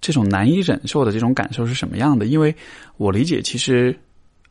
[0.00, 2.24] 这种难以忍受的这种感受是什么样的？
[2.24, 2.56] 因为
[2.96, 3.94] 我理解，其实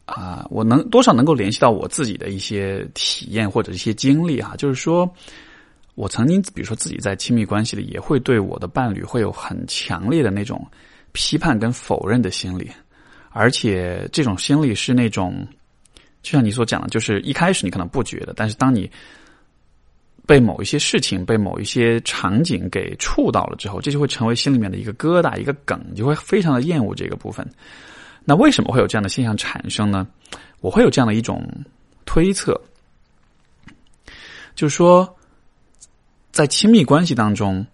[0.05, 4.53] 啊，我能多少能够联系到我自己的一些体验或者一些经历哈。
[4.55, 5.11] 就是说，
[5.99, 10.65] 我曾经比如说自己在亲密关系里，也会对我的伴侣会有很强烈的那种
[11.11, 12.71] 批判跟否认的心理，
[13.31, 15.45] 而且这种心理是那种。
[16.21, 18.89] 就像你所讲的，就是一开始你可能不觉得，但是当你
[20.25, 27.45] 被某一些事情、被某一些场景给触到了之后，这就会成为心里面的一个疙瘩、一个梗，你就会非常的厌恶这个部分。
[28.23, 30.07] 那为什么会有这样的现象产生呢？
[30.61, 31.45] 我会有这样的一种
[32.05, 32.57] 推测，
[34.55, 35.17] 就是说，
[36.31, 37.65] 在亲密关系当中，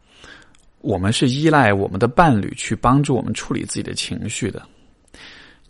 [0.81, 4.61] 我们是依赖我们的伴侣去帮助我们处理自己的情绪的。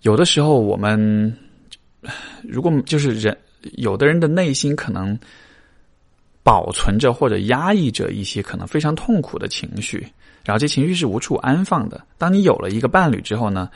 [0.02, 1.36] 有的时候，我们
[2.44, 3.38] 如果就是人，
[3.74, 5.18] 有的人的内心可能
[6.44, 10.08] 保存着或者压抑着一些可能非常痛苦的情绪，
[10.44, 12.06] 然后这情绪是无处安放的。
[12.18, 13.70] 当你有了一个伴侣之后呢？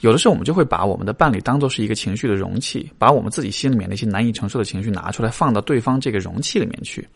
[0.00, 7.08] 有的时候，我们就会把我们的伴侣当做是一个情绪的容器，把我们自己心里面那些难以承受的情绪拿出来，放到对方这个容器里面去，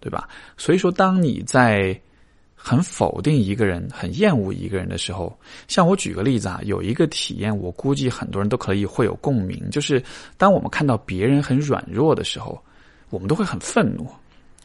[0.00, 0.28] 对吧？
[0.56, 1.98] 所以说，当你在
[2.54, 10.02] 很否定一个人、很厌恶一个人的时候，像我举个例子啊，有一个体验，我估计很多人都可以会有共鸣，就是
[10.36, 12.62] 当我们看到别人很软弱的时候，
[13.10, 14.06] 我们都会很愤怒。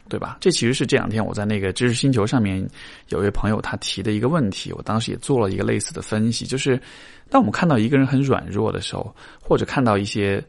[0.08, 0.36] 对吧？
[0.40, 2.68] 这其实是这两天我在那个知识星球上面
[3.08, 6.78] 有一位朋友他提的一个问题，我当时也做了一个类似的分析，就是
[7.30, 10.44] 当我们看到一个人很软弱的时候，或者看到一些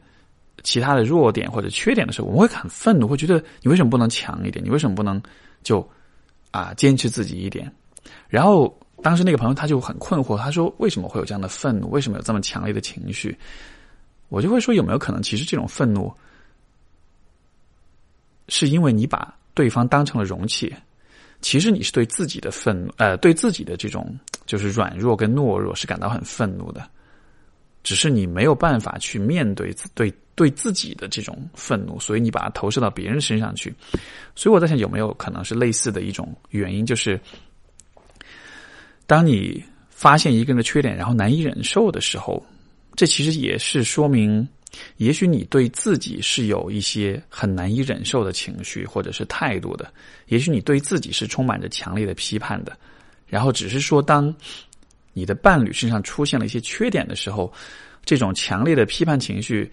[0.64, 4.64] 其他的弱点或者缺点的时候，我们会很愤怒，会觉得你为什么不能强一点？
[4.64, 5.22] 你为什么不能
[5.62, 5.88] 就
[6.50, 7.70] 啊坚持自己一点？
[8.28, 11.88] 然后当时那个朋友他就很困惑，他说为什么会有这样的愤怒？
[11.90, 13.36] 为什么有这么强烈的情绪？
[14.30, 16.12] 我就会说有没有可能，其实这种愤怒
[18.48, 20.74] 是因为你把对方当成了容器，
[21.40, 26.88] 其实你是对自己的愤怒，呃，对自己的这种就是软弱跟懦弱是感到很愤怒的，
[27.84, 33.72] 只是你没有办法去面对对对自己的这种愤怒，所以你把它投射到别人身上去。
[34.34, 37.20] 所以我在想，有没有可能是类似的一种原因，就是
[39.06, 42.44] 当你发现一个人的缺点，然后难以忍受的时候，
[42.96, 44.48] 这其实也是说明。
[44.96, 49.88] 也许你对自己是有一些很难以忍受的情绪或者是态度的，
[50.26, 52.76] 也许你对自己是充满着强烈的批判的，
[53.28, 54.34] 然后只是说，当
[55.14, 57.50] 你的伴侣身上出现了一些缺点的时候，
[58.04, 59.72] 这种强烈的批判情绪，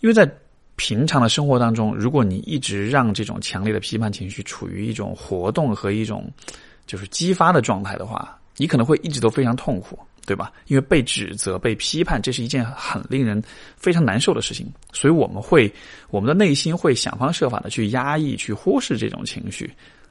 [0.00, 0.28] 因为在
[0.74, 6.28] 平常的生活当中，如果你一直让这种强烈的批判情绪处于一种活动和一种
[6.84, 9.96] 就是激发的状态的话，你可能会一直都非常痛苦。
[10.26, 10.52] 对吧？
[10.66, 13.42] 因为被指责、被批判，这是一件很令人
[13.74, 15.72] 非常难受的事情，所以我们会，
[16.10, 19.68] 我们的内心会想方设法的去压抑、去忽视这种情绪，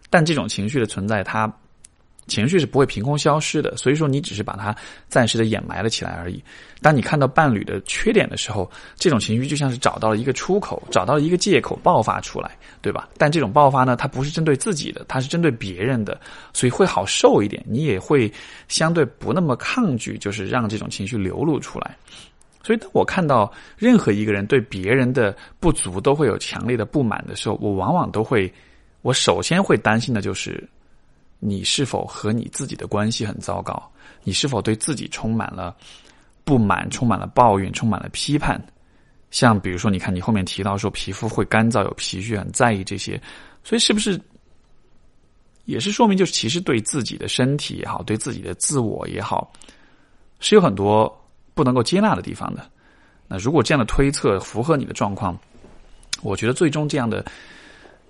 [0.10, 1.49] 但这种情绪的存在，它。
[2.30, 4.74] 情绪是不会凭空消失的，所以说你只是把它
[5.10, 6.42] 暂时的掩埋了起来而已。
[6.82, 13.10] 当你看到伴侣的缺点的时候，这种情绪就像是找到了一个出口，找到了一个借口爆发出来，对吧？
[13.18, 16.18] 但这种爆发呢，它不是针对自己的，它是针对别人的，
[16.54, 17.62] 所以会好受一点。
[17.68, 18.32] 你也会
[18.70, 21.98] 相对不那么抗拒，就是让这种情绪流露出来。
[22.63, 28.50] 所以当我看到任何一个人对别人的不足都会有强烈的不满的时候，我往往都会，
[29.02, 30.65] 我首先会担心的就是。
[31.39, 33.82] 你是否和你自己的关系很糟糕？
[34.23, 35.75] 你是否对自己充满了
[36.43, 38.62] 不满、充满了抱怨、充满了批判？
[39.32, 43.21] 像比如说，你看你后面提到说皮肤会干燥、有皮屑，很在意这些，
[43.63, 44.19] 所以是不是
[45.65, 49.52] 也是说明，就是其实对自己的身体也好，对自己的自我也好，
[50.39, 51.10] 是有很多
[51.54, 52.69] 不能够接纳的地方的？
[53.28, 55.39] 那如果这样的推测符合你的状况，
[56.21, 57.25] 我觉得最终这样的。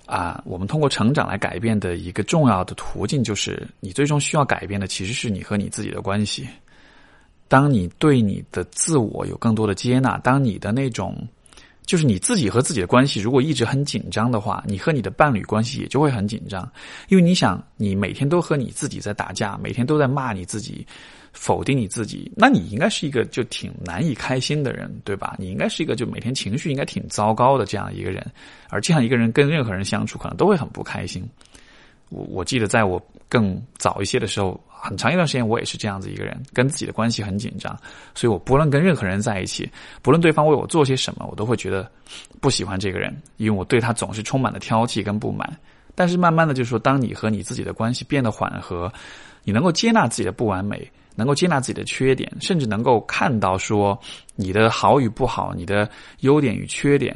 [0.10, 6.48] 啊，我们通过成长来改变的一个重要的途径，就是你最终需要改变的，其实是你和你自己的关系。
[7.48, 11.16] 当你对你的自我有更多的接纳，当你的那种
[11.86, 16.68] 就是你自己和自己的关系如果一直很紧张的话，你和你的伴侣关系也就会很紧张，
[17.08, 20.86] 因为你想，你每天都和你自己在打架，每天都在骂你自己。
[21.34, 25.36] 否定你自己，那你应该是一个就挺难以开心的人，对吧？
[25.38, 28.26] 你应该是一个就每天情绪应该挺糟糕的这样一个人，
[28.70, 31.24] 而这样一个人跟任何人相处可能都会很不开心。
[32.10, 37.78] 我我记得在我更早一些的时候，很长一段时间我也是这样子一个人，跟自己的关系很紧张，
[38.16, 39.70] 所以我不论跟任何人在一起，
[40.02, 41.90] 不论对方为我做些什么，我都会觉得
[42.42, 45.48] 不喜欢这个人，因为我对他总是充满了挑剔跟不满。
[45.94, 48.92] 但是慢慢的，就是说，当你和你自己的关系变得缓和，
[49.44, 50.90] 你能够接纳自己的不完美。
[51.20, 54.00] 能够接纳自己的缺点，甚至能够看到说
[54.36, 55.88] 你的好与不好，你的
[56.22, 57.14] 优点与缺点，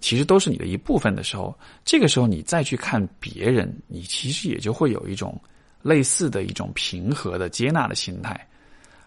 [0.00, 5.40] 其实都是你的一部分的时候，这个时候你再去看别人，你其实也就会有一种
[5.80, 8.38] 类似的一种平和的接纳的心态。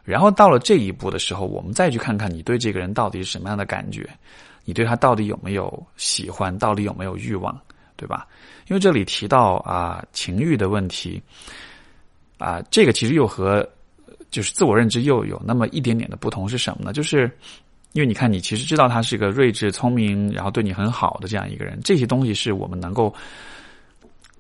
[0.03, 4.09] 然后到了这一步的时候，我们再去看看你对这个人到底是什么样的感觉，
[4.65, 7.55] 你对他到底有没有喜欢，到底有没有欲望，
[7.95, 8.27] 对吧？
[8.67, 11.21] 因为这里提到啊情欲的问题，
[12.39, 13.67] 啊这个其实又和。
[14.31, 16.93] 就是自我认知又有那么一点点的不同是什么呢？
[16.93, 17.29] 就是
[17.91, 23.13] 因为你看，你其实知道他是一个睿智、聪明，然后对你很好的这样一个人，这些东西是我们能够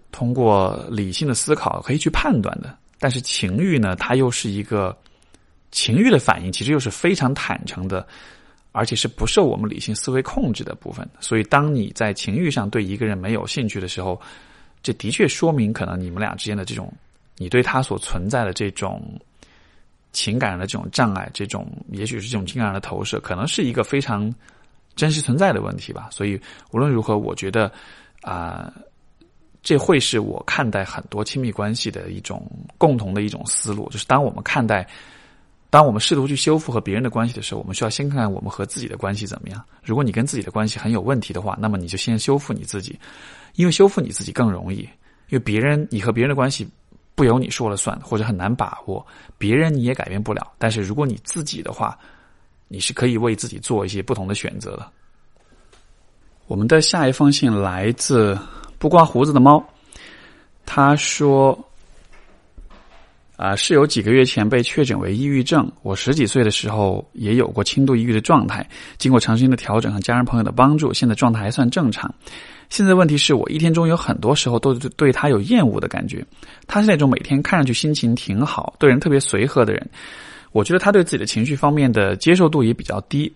[0.09, 2.73] 通过理性的思考可以去判断的。
[2.97, 4.97] 但是情欲呢，它又是一个
[5.71, 8.07] 情欲的反应，其实又是非常坦诚的，
[8.71, 11.05] 而且是不受我们理性思维控制的部分。
[11.19, 14.17] 所以，当你在情欲上对一个人没有兴趣的时候，
[14.81, 16.93] 这的确说明可能你们俩之间的这种，
[17.35, 19.03] 你对他所存在的这种。
[20.11, 24.33] 情感的这种障碍，这种也许是这种情感的投射，可能是一个非常
[24.95, 26.09] 真实存在的问题吧。
[26.11, 26.39] 所以
[26.71, 27.71] 无论如何，我觉得
[28.21, 28.73] 啊，
[29.63, 32.45] 这会是我看待很多亲密关系的一种
[32.77, 33.89] 共同的一种思路。
[33.89, 34.87] 就是当我们看待，
[35.69, 39.63] 当我们试图去修复和别人的关系的时候，我们需要先看看我们和自己的关系怎么样。
[39.83, 42.99] 如果你跟自己的关系很有问题的话，那么你就先修复你自己，
[43.55, 44.79] 因为修复你自己更容易。
[45.29, 46.67] 因为别人，你和别人的关系。
[47.15, 49.05] 不由你说了算，或者很难把握，
[49.37, 50.51] 别人你也改变不了。
[50.57, 51.97] 但是如果你自己的话，
[52.67, 54.87] 你是可以为自己做一些不同的选择的。
[56.47, 58.37] 我们的下一封信来自
[58.79, 59.63] 不刮胡子的猫，
[60.65, 61.57] 他说
[63.37, 65.71] ：“啊，是有几个月前被确诊为抑郁症。
[65.81, 72.13] 我十几岁的时候也有过轻度抑郁的状态，经过长时间的调整和家人朋友的帮助，现在状态还算正常。”
[72.71, 76.25] 现在问题是我一天中有很多时候都对他有厌恶的感觉。
[76.67, 79.89] 他是那种每天看上去心情挺好、对人特别随和的人。
[80.53, 83.31] 我觉得他对自己的情绪方面的接受度也比较低，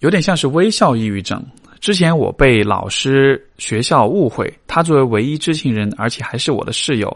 [0.00, 1.44] 有点像是微笑抑郁症。
[1.80, 7.14] 之前我被老师、学校误会，他作为唯一知情人，而且还是我的室友。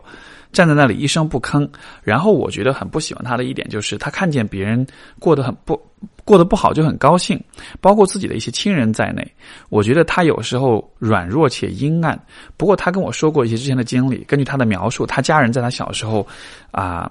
[0.53, 1.69] 站在那里一声不吭，
[2.03, 4.87] 然后我觉得很不喜欢他的一点就是，他看见别人
[5.19, 5.81] 过得很不
[6.25, 7.43] 过得不好就很高兴，
[7.81, 9.27] 包括自己的一些亲人在内。
[9.69, 12.21] 我觉得他有时候软弱且阴暗。
[12.57, 16.27] 不过他跟我说过一些之前的经历，根据他的描述，他家人在他小时候
[16.71, 17.11] 啊。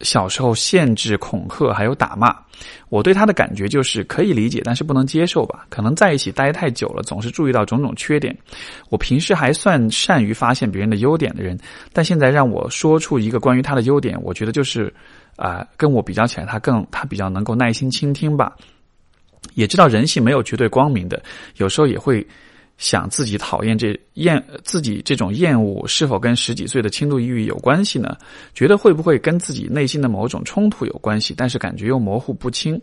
[0.00, 2.34] 小时候限制、恐吓还有打骂，
[2.88, 5.66] 我对他的感觉就是可以理解，但是不能接受吧？
[5.68, 8.36] 可能在一起待太久了，总是注意到种种缺点。
[8.88, 11.58] 我平时还算善于发现别人的优点的人，
[11.92, 14.92] 但现在让我说出一个关于他的优点，我觉得就是
[15.36, 18.56] 啊，跟我比较起来，他更他比较能够耐心倾听吧。
[19.54, 21.22] 也知道人性没有绝对光明的，
[21.56, 22.26] 有时候也会。
[22.80, 28.16] 想自己讨厌这厌自己这种厌恶是否跟十几岁的轻度抑郁有关系呢？
[28.54, 31.34] 觉得会不会跟自己内心的某种冲突有关系？
[31.36, 32.80] 但是感觉又模糊不清。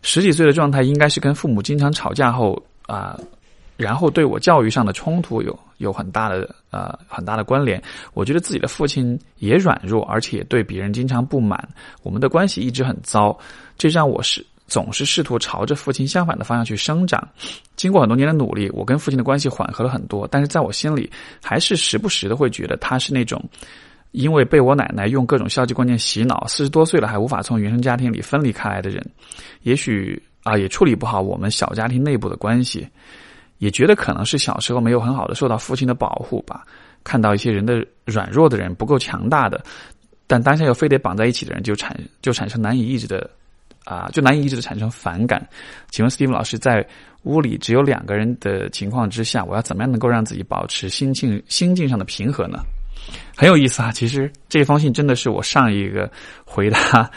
[0.00, 3.18] 十几岁的状态应该是跟父母经常吵架后啊，
[3.76, 7.82] 然后对我教育上的冲突有有很大的呃很大的关联。
[8.14, 11.68] 我觉得自己的父亲也软弱，而且对别人经常不满，
[12.04, 13.36] 我们的关系一直很糟，
[13.76, 14.46] 这让我是。
[14.66, 17.26] 总是试图朝着父亲相反的方向去生长。
[17.76, 20.26] 经过很多年的努力，我跟父亲的关系缓和了很多。
[20.28, 21.10] 但是在我心里，
[21.42, 23.42] 还是时不时的会觉得他是那种
[24.12, 29.04] 因为被我奶奶用各种消极观念洗脑，四十多岁了还无法从原生家庭里分离开来的人。
[29.62, 32.88] 也许啊，也处理不好我们小家庭内部的关系，
[33.58, 36.64] 也觉得可能是小时候没有很好的受到父亲的保护吧。
[37.04, 39.62] 看到一些人的软弱的人不够强大的，
[40.26, 43.30] 但当下又非得绑在一起的人，就产就产生难以抑制的。
[43.86, 45.48] 啊，就难以抑制的产生反感。
[45.90, 46.84] 请问 Steve 老师，在
[47.22, 52.58] 屋里只有两个人的情况之下，我要怎么样能够让自己保持心境心境上的平和呢？
[53.36, 53.92] 很有意思啊！
[53.92, 56.10] 其实这封信真的是我上一个
[56.44, 57.08] 回答，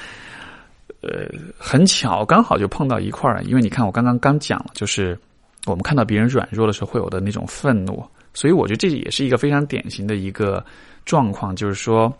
[1.02, 3.42] 呃，很巧，刚好就碰到一块儿。
[3.44, 5.18] 因为你看，我刚刚刚讲了，就是
[5.66, 10.64] 我们看到别人软弱的时候会有的那种愤怒，所以我觉得这也是一个非常典型的一个
[11.04, 12.16] 状况，就是说。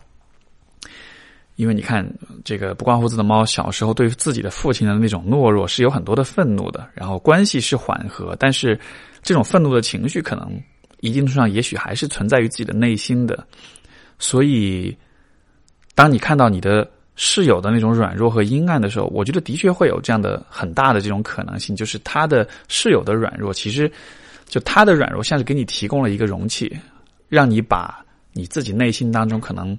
[1.60, 2.10] 因为你看，
[2.42, 8.80] 这个不刮胡子的猫小时候对自己的父亲的那种懦弱是有很多的愤怒的，然后关系是缓和，但是
[9.22, 10.58] 这种愤怒的情绪可能
[11.00, 13.46] 一定程度上也许还是存在于自己的内心的。
[14.18, 14.96] 所以，
[15.94, 23.92] 当你看到你的室友的那种软弱和阴暗的时候，我觉得的确会有这样的很大的这种可能性，就是他的室友的软弱，其实
[24.46, 26.74] 就他的软弱像是给你提供了一个容器，
[27.28, 28.02] 让你把
[28.32, 29.78] 你自己内心当中可能。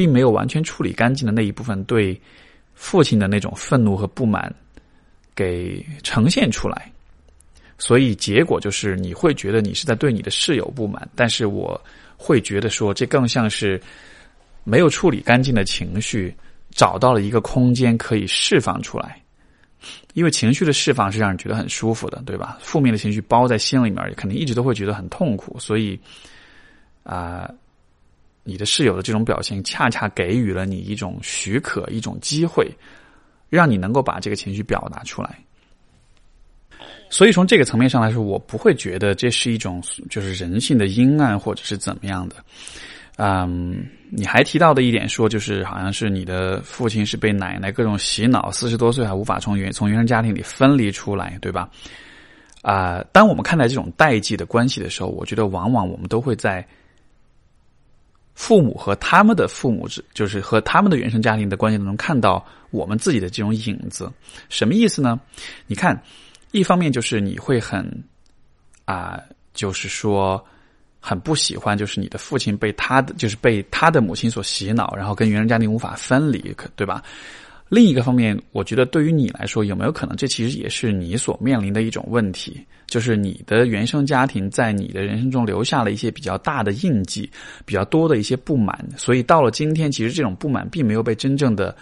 [0.00, 2.18] 并没有完全处理干净的那一部分对
[2.72, 4.50] 父亲的那种愤怒和不满
[5.34, 6.90] 给呈现出来，
[7.76, 11.78] 所以结果就是你会觉得你是在对你的室友不满，但是我
[12.16, 13.78] 会觉得说这更像是
[14.64, 16.34] 没有处理干净的情绪
[16.70, 19.22] 找到了一个空间可以释放出来，
[20.14, 22.56] 因为情绪的释放是让人觉得很舒服的，对吧？
[22.62, 26.00] 负面的情绪包在心里面，肯定一直都会觉得很痛苦，所以
[27.02, 27.52] 啊。
[28.42, 32.70] 你的室友的这种表现，恰恰给予了你一种许可，一种机会，
[33.48, 35.38] 让你能够把这个情绪表达出来。
[37.10, 42.36] 所以从这个层面上来说，我不会觉得这是一种就是人性的阴暗或者是怎么样的。
[43.16, 51.68] 嗯，你还提到的一点说，就是好像是你的父亲是被奶奶各种洗脑，四十多岁还无法从原从原生家庭里分离出来，对吧？
[52.62, 56.66] 啊，当我们看待这种代际的关系的时候，我觉得往往我们都会在
[58.40, 64.10] 父母和他们的父母，就是和他们的原生家庭的关系当中看到我们自己的这种影子。
[64.48, 65.20] 什么意思呢？
[65.66, 66.02] 你看，
[66.50, 67.84] 一方面就是你会很
[68.86, 69.20] 啊，
[69.52, 70.42] 就是说。
[71.02, 77.02] 很不喜欢，就是你的父亲被他的，就是被他的母亲所洗脑，然后跟原生家庭无法分离，对吧？
[77.70, 82.60] 另一个方面，我觉得对于你来说，有没有可能这其实也是你所面临的一种问题？
[82.86, 87.30] 就是你的原生家庭在你的人生中留下了一些比较大的印记，
[87.64, 91.74] 比较多的一些不满，所以到了今天，其实这种不满并没有被真正的。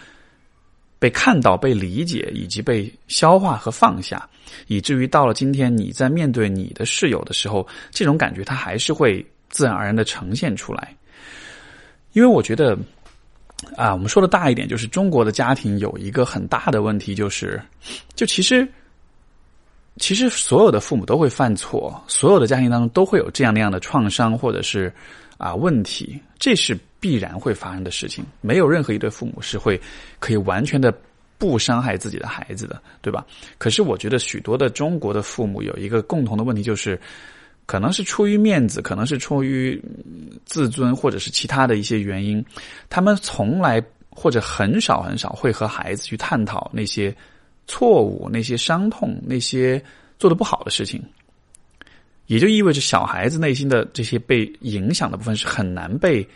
[1.01, 4.28] 被看到、被理解以及被消化和放下，
[4.66, 10.93] 以至于到了今天，你在面对你的室友的时候，这种感觉它还是会自然而然的呈现出来。
[12.14, 12.76] 因为我觉得，
[13.77, 17.61] 啊，我们说的大一点，就是中国的家庭有一个很大的问题，就是，
[18.15, 18.67] 就其实，
[19.97, 24.93] 其实所有的父母都会犯错，所有的家庭当中都会有这样那样的创伤或者是
[25.37, 26.79] 啊问题，这是。
[27.01, 29.81] 必然会发生的事情，没有任何一对父母是会
[30.19, 30.93] 可以完全的
[31.39, 33.25] 不伤害自己的孩子的，对吧？
[33.57, 37.01] 可是我觉得许多的中国的父母有一个共同的问题，就是
[37.69, 39.79] 可能是出于面子，可能是出于
[40.47, 42.43] 自尊，或者是其他的一些原因，
[42.89, 47.14] 他们从来或者很少很少会和孩子去探讨那些
[47.66, 49.83] 错误、那些伤痛、那些
[50.19, 51.05] 做的不好的事情，
[52.25, 56.27] 也就意味着小孩子内心的这些被影响的部分是很难被。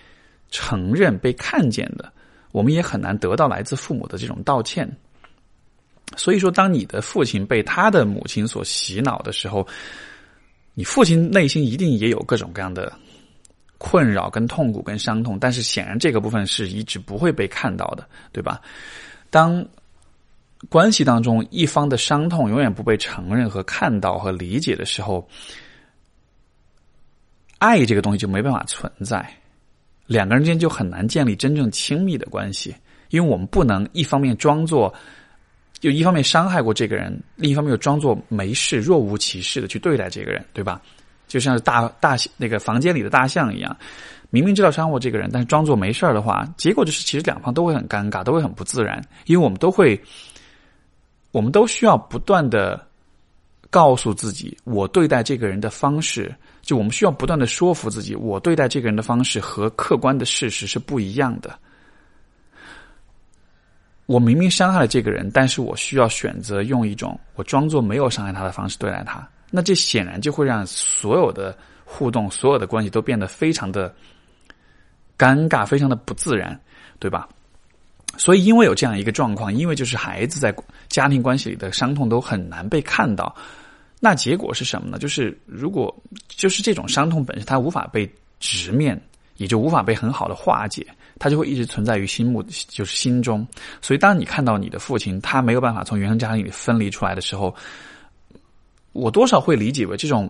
[0.55, 2.13] 承认被看见的，
[2.51, 4.87] 我们也很难得到来自父母的这种道歉。
[6.15, 9.67] 所以说，当你的父亲被他的母亲所洗脑的时候，
[10.75, 12.93] 你父亲内心一定也有各种各样的
[13.79, 15.39] 困扰、跟痛苦、跟伤痛。
[15.39, 18.61] 但是显然，这个部分是一直不会被看到的，对吧？
[19.31, 19.67] 当
[20.69, 25.29] 关系当中一方的伤痛永远不被承认和看到和理解的时候，
[27.59, 29.29] 爱这个东西就没办法存在。
[30.07, 32.75] 两个人之间就很难建立真正亲密的关系，
[33.11, 34.93] 因为我们不能一方面装作，
[35.83, 40.81] 就一方面伤害过这个人，另一方面又装作没事、若无其事的去对待这个人，对吧？
[41.27, 43.77] 就像是大大那个房间里的大象一样，
[44.31, 50.01] 明明知道伤过这个人，但是装作没事的话，结果就是其实两方都会很尴尬，都会很不自然，因为我们都会，
[51.33, 52.81] 我们都需要不断的
[53.69, 56.33] 告诉自己，我对待这个人的方式。
[56.63, 61.59] 就我们需要不断的说服自己，我对待这个人的方式和客观的事实是不一样的。
[64.07, 69.27] 我明明伤害了这个人，但是我需要选择用一种我装作没有伤害他的方式对待他。
[69.51, 73.95] 那这显然就会让所有的互动、所有的关系都变得非常的
[75.19, 76.59] 尴尬，非常的不自然，
[76.99, 77.29] 对吧？
[78.19, 80.55] 所以，因为有这样一个状况，因为就是孩子在
[80.89, 83.35] 家庭关系里的伤痛都很难被看到。
[84.01, 84.99] 那结果是什么呢？
[84.99, 85.95] 就是如果
[86.29, 89.01] 就是这种伤痛本身，它无法被直面，
[89.37, 90.87] 也就无法被很好的化解，
[91.19, 93.47] 它就会一直存在于心目，就是心中。
[93.81, 97.55] 所以，当你看到你的父亲他没有办法从原生家庭里分离出来的时候，
[98.93, 100.29] 我多少会理解为这种，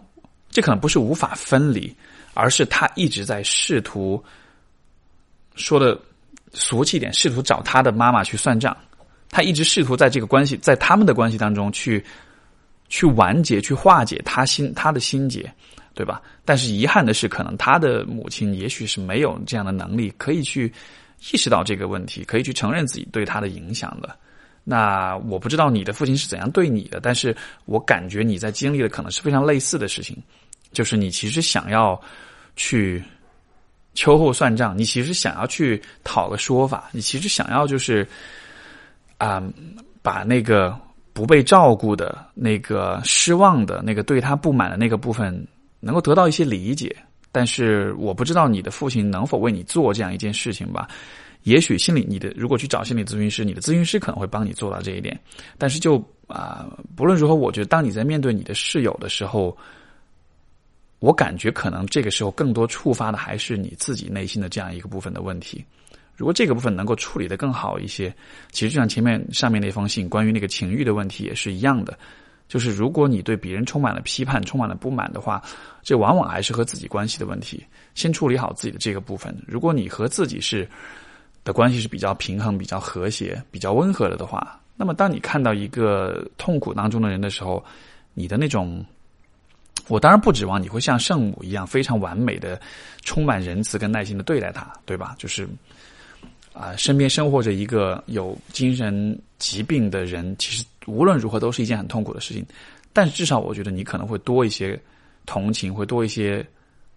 [0.50, 1.94] 这可能不是无法分离，
[2.34, 4.22] 而是他一直在试图
[5.54, 5.98] 说的
[6.52, 8.76] 俗气一点，试图找他的妈妈去算账。
[9.30, 12.04] 他一直试图在这个关系，在他们的关系当中去。
[12.94, 15.50] 去完结、去化解他心他的心结，
[15.94, 16.22] 对吧？
[16.44, 20.72] 但是遗憾的是，可能他的母亲也许是没有这样的能力，可以去
[21.32, 24.16] 意识到这个问题，可以去承认自己对他的影响的。
[24.64, 27.36] 那我不知道你的父亲是怎样对你的，但是
[27.66, 30.16] 我感觉你在经历的可能是非常类似的事情，
[30.72, 32.00] 就是你其实想要
[32.56, 33.02] 去
[33.94, 38.08] 秋后算账，你其实想要去讨个说法，你其实想要就是
[39.18, 39.42] 啊，
[40.02, 40.76] 把那个。
[41.14, 45.46] 不被照顾的那个失望的那个对他不满的那个部分，
[45.84, 46.96] 能够得到一些理解，
[47.32, 50.88] 但是我不知道你的父亲能否为你做这样一件事情吧？
[51.42, 55.18] 也许心理你的如果去找心理咨询师，你的咨询师可能会帮你做到这一点。
[55.58, 55.96] 但是就
[56.28, 59.56] 啊，不论如何，我觉得当你在面对你的室友的时候，
[61.00, 65.64] 我感觉可能这个时候更多触发的还是你自己内心的这样一个部分的问题。
[66.14, 68.14] 如果这个部分能够处理的更好一些，
[68.52, 71.98] 其实就像前面上面那封信关于那个情欲的问题也是一样的，
[72.48, 75.42] 就是如果你对别人充满了批判、充满了不满的话，
[75.82, 77.64] 这往往还是和自己关系的问题。
[77.94, 79.34] 先处理好自己的这个部分。
[79.46, 80.68] 如果你和自己是
[81.44, 87.64] 的关系是比较平衡、比较和谐、比较温和了的话，那么当你看到一个痛苦当中的人的时候，
[88.14, 88.84] 你的那种
[89.88, 92.60] 我当然不指望你会像圣母一样非常完美的、
[93.02, 95.14] 充满仁慈跟耐心的对待他，对吧？
[95.18, 95.48] 就是
[96.52, 102.44] 啊，身边生活着一个有精神疾病的人，其实无论如何都是一件很痛苦的事情。
[102.92, 104.78] 但至少我觉得你可能会多一些
[105.24, 106.46] 同情，会多一些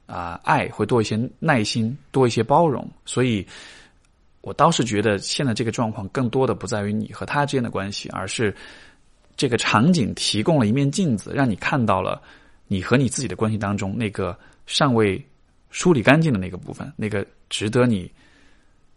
[0.07, 2.85] 啊爱，会多一些耐心，多一些包容。
[3.05, 3.45] 所以，
[4.41, 8.53] 我倒是觉得现在这个状况更多的不在于你和他之间的关系，而是
[9.37, 12.21] 这个场景提供了一面镜子，让你看到了
[12.67, 15.23] 你和你自己的关系当中那个尚未
[15.69, 18.11] 梳理干净的那个部分，那个值得你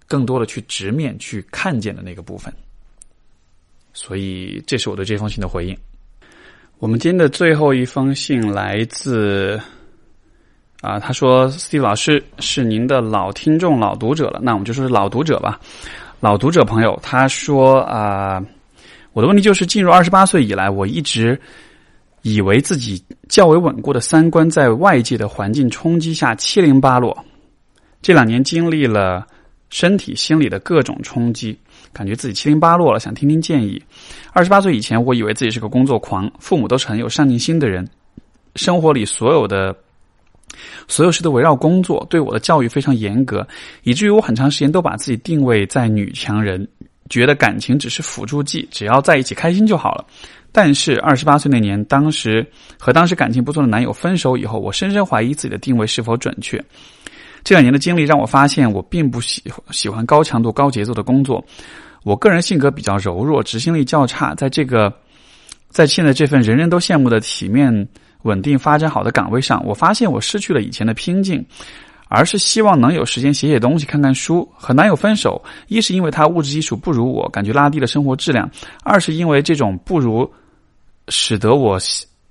[0.09, 2.53] 更多的去直面去看见的那个部分。
[4.01, 5.77] 所以，这是我对这封信的回应。
[6.79, 9.61] 我们今天的最后一封信来自
[10.83, 15.59] 啊，他说：“Steve 老师是您的老听众、老读者了，那我们就说老读者吧。
[16.21, 18.41] 老读者朋友，他说啊，
[19.15, 21.39] 我的问题就是进入二十八岁以来，我一直
[22.23, 27.25] 以为自己较为稳固的三观，在外界的环境冲击下七零八落。
[28.01, 29.27] 这两年经历了
[29.71, 31.59] 身体、心理的各种冲击。”
[31.93, 33.83] 感觉自己七零八落了，想听听建议。
[34.33, 37.89] 二十八岁以前，我以为自己是个工作狂，父母都是很有上进心的人，
[38.57, 39.77] 生活里所有的
[40.87, 43.47] 所有事都围绕工作，对我的教育非常严格，
[43.83, 46.67] 以至于我很长时间都把自己定位在女强人，
[47.11, 50.05] 觉得感情只是辅助剂，只要在一起开心就好了。
[50.51, 52.45] 但是二十八岁那年，当时
[52.79, 56.63] 和当时感情不错的男友分手以后，我深深怀疑自己的定位是否准确。
[57.49, 61.43] 这两年的经历让我发现，我并不喜喜欢高强度、高节奏的工作。
[62.05, 64.35] 我个人性格比较柔弱，执行力较差。
[64.35, 64.93] 在这个，
[65.71, 67.89] 在现在这份人人都羡慕的体面、
[68.25, 71.43] 稳定、发展好的岗位上，我发现我失去了以前的拼劲，
[72.09, 74.47] 而是希望能有时间写写东西、看看书。
[74.55, 78.47] 和男友分手，一是因为他物质基础不如我，感觉拉低了生活质量；
[78.83, 80.31] 二是因为这种不如，
[81.09, 81.79] 使得我，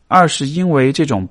[0.08, 1.28] 二是因为这种。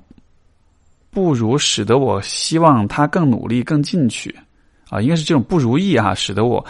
[1.17, 4.29] 不如使得我希望他更努力、更进取，
[4.87, 6.63] 啊，应该是这种不如意啊，使得我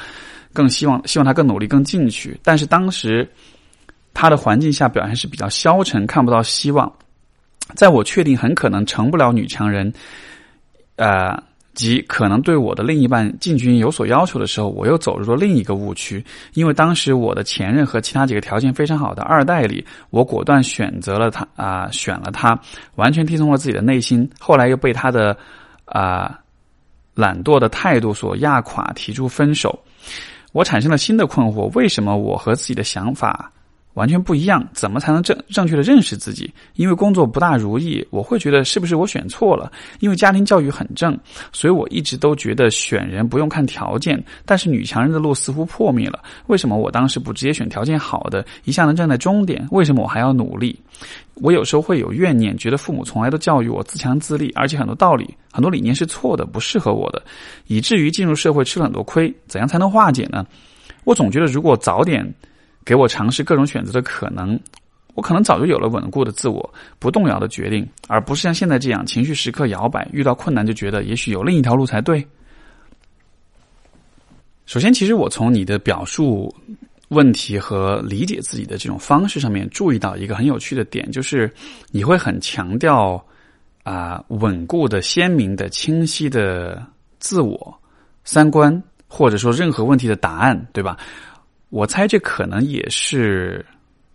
[0.53, 2.39] 更希望希望他更努力、更进取。
[2.41, 3.29] 但是当时
[4.13, 6.89] 他的环境下表现是比较消沉，看不到希望。
[7.75, 9.91] 在我确定很可能成不了女强人，
[10.95, 11.43] 呃。
[11.77, 16.25] 及可能对我的另一半进军有所要求的时候，我又走入了另一个误区。
[16.55, 22.59] 因为当时我的前任和其他几个条件非常好的二代里，我果断选择了他啊，选了他，
[22.95, 24.27] 完全听从了自己的内心。
[24.39, 25.37] 后来又被他的
[25.85, 26.39] 啊
[27.13, 29.79] 懒惰的态度所压垮，提出分手。
[30.53, 33.51] 我产生了新的困惑：为什么我和自己的想法？
[33.97, 36.53] 完全不一样，怎么才能正正确的认识自己？
[36.75, 39.71] 因为工作不大如意，我会觉得是不是我选错了？
[40.01, 41.17] 因为家庭教育很正，
[41.51, 44.23] 所以我一直都觉得选人不用看条件。
[44.45, 49.67] 但是女强人的路似乎破灭了，为什么我当时不直接选条件好的，一下能站在终点？
[49.71, 50.79] 为什么我还要努力？
[51.41, 57.23] 我有时候会有怨念，觉得父母从来都教育我自强自立，而且很多道理、很多理念是错的，不适合我的，
[57.65, 59.33] 以至于进入社会吃了很多亏。
[59.47, 60.45] 怎样才能化解呢？
[61.03, 62.31] 我总觉得如果早点。
[62.87, 64.57] 给我尝试各种选择的可能，
[65.13, 72.25] 我可能早就有了稳固的自我、不动摇的决定，而不是像现在这样情绪时刻摇摆，遇到困难就觉得也许有另一条路才对。
[74.65, 76.55] 首先，其实我从你的表述
[77.09, 81.53] 问题和理解自己的这种方式上面，注意到一个很有趣的点，就是
[81.91, 83.21] 你会很强调
[83.83, 86.81] 啊稳固的、鲜明的、清晰的
[87.19, 87.77] 自我
[88.23, 90.97] 三观，或者说任何问题的答案，对吧？
[91.69, 93.65] 我猜这可能也是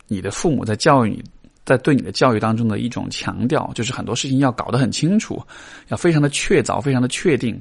[0.08, 1.22] 你的父母在教育你，
[1.66, 5.38] 在对你的教育当中的一种强调，就是很多事情要搞得很清楚，
[5.88, 7.60] 要非常的确凿，非常的确定，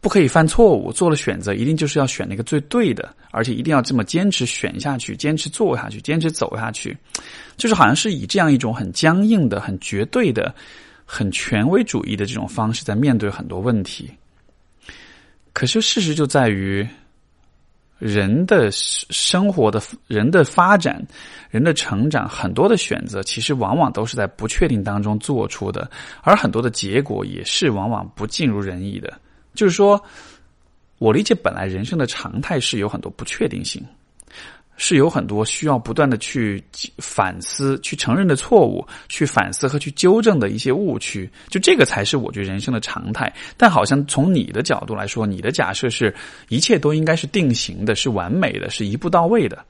[0.00, 0.90] 不可以犯错误。
[0.90, 6.96] 做了选择，一定就是要选那个最对的，而且一定要这么坚持选下去，坚持做下去，坚持走下去，
[7.58, 10.54] 就是好像是以这样一种很僵硬的、很绝对的、
[11.04, 14.10] 很权威主义的这种方式在面对很多问题。
[15.52, 16.88] 可是事实就在于。
[17.98, 21.04] 人的生活的人的发展，
[21.50, 25.90] 人的成长，很多的选择其实往往都是在不确定当中做出的，
[26.22, 29.12] 而很多的结果也是往往不尽如人意的。
[29.54, 30.00] 就是说，
[30.98, 33.84] 我理解本来人生的常态是有很多不确定性。
[34.80, 36.62] 是有很多需要不断的去
[36.98, 43.30] 反思、去承认的错误，去反思和去纠正的一些误区，就这个才是我觉得人生的常态。
[43.56, 46.14] 但好像从你的角度来说，你的假设是
[46.48, 49.64] 一切都应该是定型的、是完美的、是一步到位的，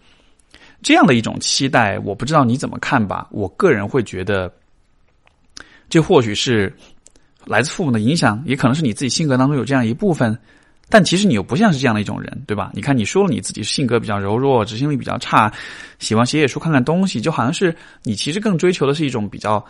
[0.83, 3.27] 这样的一种期待，我不知道你怎么看吧？
[3.31, 4.53] 我个人会觉得，
[5.89, 6.71] 这或许是
[7.47, 10.39] 来自父母的影响，也可能是你自己性格当中有这样一部分。
[10.91, 12.71] 但其实你又不像是这样的一种人，对吧？
[12.73, 15.53] 你看，你说了你自己性格比较柔弱，执行力比较差，
[15.99, 19.65] 喜欢写写书、看看东西，就好像是你其实更追求的是一种比较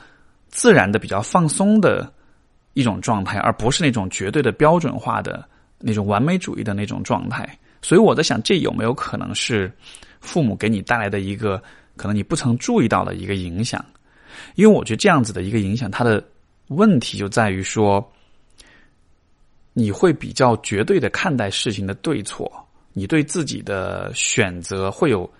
[0.49, 2.13] 自然的、比较放松的
[2.75, 5.45] 一种状态，而不是那种绝对的标准化的
[5.81, 7.49] 那种完美主义的那种状态。
[7.83, 9.73] 所以我在想，这有没有可能是
[10.21, 11.61] 父母给你带来的一个
[11.97, 13.85] 可能你不曾注意到的一个影响？
[14.55, 16.23] 因为我觉得这样子的一个影响，它的
[16.69, 18.13] 问题就在于说，
[19.79, 22.51] 你会比较绝对的看待事情的对错，
[22.93, 25.31] 你对自己的选择会有。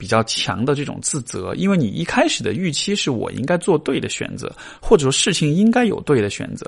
[0.00, 4.50] 比较强的这种自责，因为你一开始的预期是我应该做对的选择，
[4.80, 6.64] 或者说事情应该有对的选择，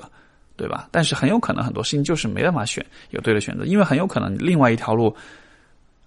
[0.55, 0.87] 对吧？
[0.91, 5.11] 但是很有可能很多事情就是没办法选有对的选择，因为很有可能另外一条路，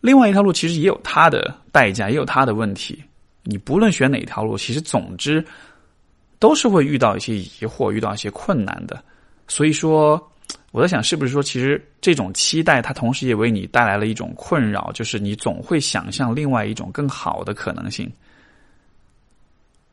[0.01, 3.03] 另外一条路其实也有它的代价，也有它的问题。
[3.43, 5.45] 你不论选哪条路，其实总之
[6.39, 9.03] 都是会遇到一些疑惑，遇到一些困难的。
[9.49, 10.17] 所以说。
[10.73, 18.11] 我在想，是不是说，其实这种期待，它同时也为你带来了一种困扰，就是你总会想象另外一种更好的可能性，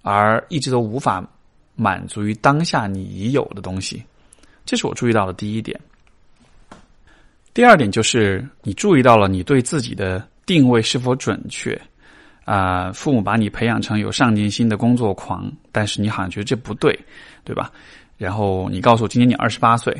[0.01, 1.25] 而一直都无法
[1.75, 4.03] 满足于当下你已有的东西。
[4.65, 5.79] 这是我注意到的第一点。
[7.53, 11.79] 第二点就是，你注意到了你对自己的定位是否准确
[12.43, 12.91] 啊？
[12.91, 16.99] 父母把你培养成有上进心的工作狂，但是你好像觉得这不对，
[17.45, 17.71] 对吧？
[18.17, 19.95] 然后你告诉我，今年你二十八岁。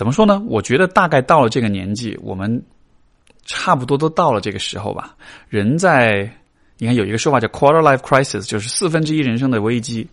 [0.00, 0.42] 怎么说呢？
[0.46, 2.64] 我觉得大概到了这个年纪，我们
[3.44, 5.14] 差不多都到了这个时候吧。
[5.50, 6.22] 人在
[6.78, 10.08] 你看有一个说法叫 “quarter life crisis”，就是四分之一人生的危机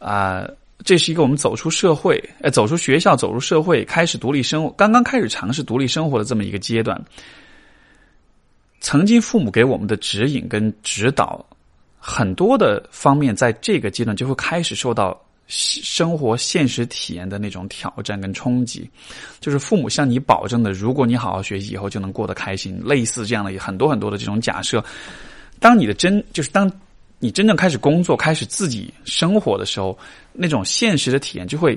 [0.00, 0.44] 啊。
[0.84, 7.00] 这是一个我们走出社会，呃，走出学校，走入社会，开始独立生活，刚刚开始尝试独立生活的这么一个阶段。
[8.80, 11.46] 曾经父母给我们的指引跟指导，
[12.00, 15.16] 很多的方面，在这个阶段就会开始受到。
[15.50, 18.88] 生活现实体验的那种挑战跟冲击，
[19.40, 22.80] 就是父母向你保证的，如果你好好学习，以后就能过得开心。
[22.84, 24.82] 类似这样的很多很多的这种假设，
[25.58, 26.70] 当你的真就是当
[27.18, 29.98] 你真正开始工作、开始自己生活的时候，
[30.32, 31.76] 那种现实的体验就会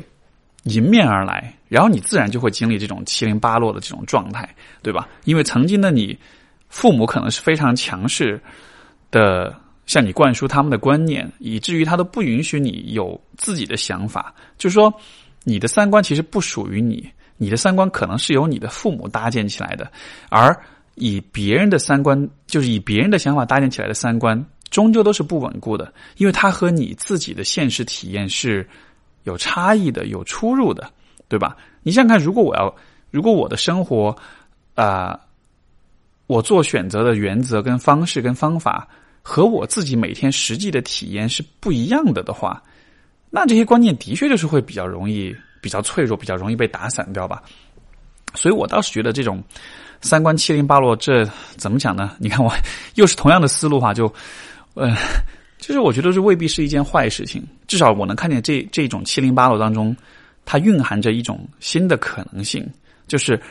[0.65, 4.47] 迎面而来，然后你自然就会经历这种七零八落的这种状态，
[4.83, 5.09] 对吧？
[5.25, 6.15] 因为曾经的你，
[6.69, 8.39] 父母可能是非常强势
[9.09, 9.62] 的。
[9.85, 14.33] 向你灌输他们的观念，以至于他都不允许你有自己的想法。
[14.57, 14.93] 就是说，
[15.43, 17.05] 你的三观其实不属于你，
[17.37, 19.91] 你的三观可能是由你的父母搭建起来的，
[20.29, 20.57] 而
[20.95, 28.67] 以别人的三观，就是以别人的想法搭建起来的三观，终究都是不稳固的，因为它和你自己的现实体验是
[29.23, 30.89] 有差异的、有出入的，
[31.27, 31.57] 对吧？
[31.83, 32.73] 你想想看，如果我要，
[33.11, 34.15] 如果我的生活
[34.75, 35.19] 啊，
[36.27, 38.87] 我做选择的原则、跟方式、跟方法。
[39.25, 42.61] 和我自己每天实际的体验是不一样的的话，
[43.29, 47.41] 那这些观念的确就是会比较容易、比较脆弱、比较容易被打散掉吧。
[48.35, 49.41] 所以我倒是觉得这种
[50.01, 52.11] 三观七零八落，这怎么讲呢？
[52.19, 52.53] 你看我
[52.95, 54.13] 又是同样的思路哈，就
[54.73, 54.93] 呃，
[55.57, 57.41] 就是我觉得这未必是一件坏事情。
[57.65, 59.95] 至少我能看见这这种七零八落当中，
[60.43, 62.69] 它蕴含着一种新的可能性，
[63.07, 63.41] 就是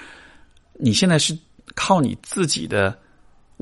[0.74, 1.34] 你现在是
[1.74, 2.94] 靠你自己的。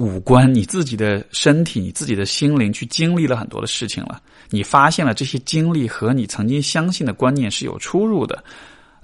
[0.01, 4.19] 五官，你自己的身体，你自己的心灵，去经历了很多的事情了。
[4.49, 8.43] 你发现了这些经历和你曾经相信的观念是有出入的。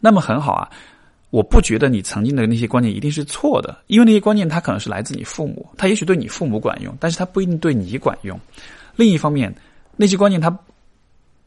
[0.01, 0.71] 那么很好啊，
[1.29, 8.41] 我不觉得你曾经的那些观念一定是错的，因为那些观念它可能是来自你父母，它也许对你父母管用，但是它不一定对你管用。
[8.97, 9.55] 另一方面，
[9.97, 10.59] 那些观念它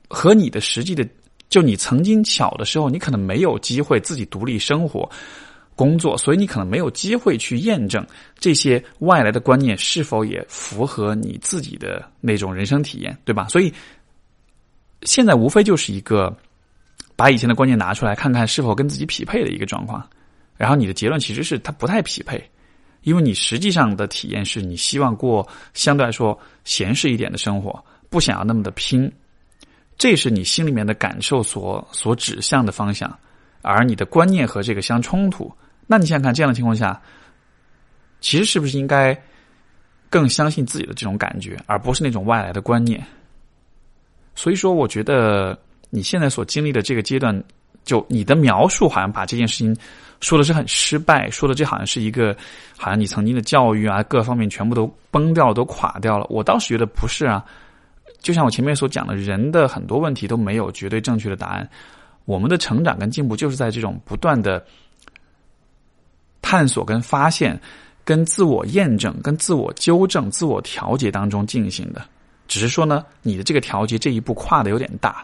[0.08, 1.04] 和你的实际的，
[1.50, 5.10] 就你曾经小的时候，你可能没有机会自己独立生活。
[5.80, 8.06] 工作，所以你可能没有机会去验证
[8.38, 13.48] 这些外来的观念是否也符合你自己的那种人生体验，对吧？
[13.48, 13.74] 所以
[15.04, 16.36] 现在无非就是一个
[17.16, 20.06] 把以前的观念拿出来看看是否跟自己匹配的一个状况，
[20.58, 22.44] 然后你的结论其实是它不太匹配，
[23.04, 29.10] 因为你实际上的体验是你希望过相对来说闲适一点的生活，不想要那么的拼，
[29.98, 33.18] 这是你心里面的感受所所指向的方向，
[33.62, 35.50] 而你的观念和这个相冲突。
[35.92, 37.02] 那你想想看，这样的情况下，
[38.22, 39.20] 其实是不是应该
[40.08, 43.04] 更相信自己的这种感觉，而不是那种外来的观念？
[44.36, 45.58] 所以说，我觉得
[45.90, 47.44] 你现在所经历的这个阶段，
[47.86, 49.76] 就你的描述好像把这件事情
[50.22, 52.38] 说的是很失败，说的这好像是一个，
[52.78, 56.28] 好像你曾经的教育啊，各方面全部都崩掉，都垮掉了。
[56.30, 57.44] 我倒是觉得不是啊，
[58.20, 61.68] 就像我前面所讲的，人的很多问题都没有绝对正确的答案，
[62.26, 64.64] 我们的成长跟进步就是在这种不断的。
[66.50, 67.62] 探索、跟发现、
[68.04, 72.04] 跟自我验证、跟自我纠正、自我调节当中进行的，
[72.48, 75.24] 只是说呢，你的这个调节这一步跨的有点大，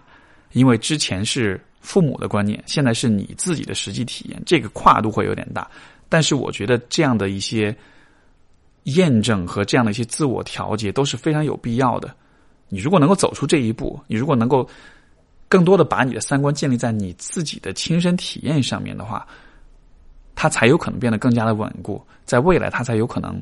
[0.51, 5.67] 因为之前是父母的观念，现在是你自己的实际体验，这个跨度会有点大。
[6.09, 7.76] 但是我觉得这样的一些
[8.84, 12.15] 验证和这样的一些自我调节都是非常有必要的。
[12.69, 14.69] 你如果能够走出这一步，你如果能够
[15.49, 19.26] 更多的把你的三观建立在你自己的亲身体验上面的话，
[20.36, 23.41] 它才有可能变得更加的稳固，在未来它才有可能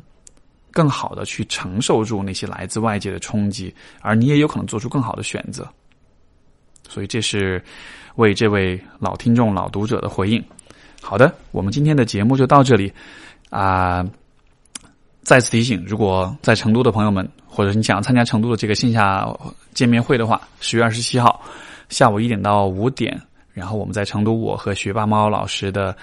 [0.71, 5.67] 更好的去承受住那些来自外界的冲击，而你也有可能做出更好的选择。
[6.87, 7.63] 所以这是
[8.15, 10.43] 为这位老听众、老读者的回应。
[11.01, 12.93] 好的，我们今天的节目就到这里
[13.49, 14.05] 啊。
[15.23, 19.25] 再次提醒，如果在成都的朋友们，或者你想参加成都的这个线下
[19.73, 21.41] 见面会的话，十月二十七号
[21.87, 23.17] 下午一点到五点，
[23.53, 25.95] 然后我们在成都，我和学霸猫老师的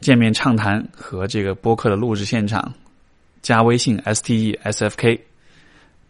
[0.00, 2.72] 见面畅谈和这个播客的录制现场
[3.42, 5.18] 加微信 stesfk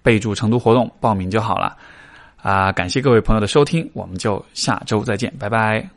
[0.02, 1.76] 备注成都活动报名就好了。
[2.36, 5.88] 啊感谢各位朋友的收听我们就下周再见拜拜。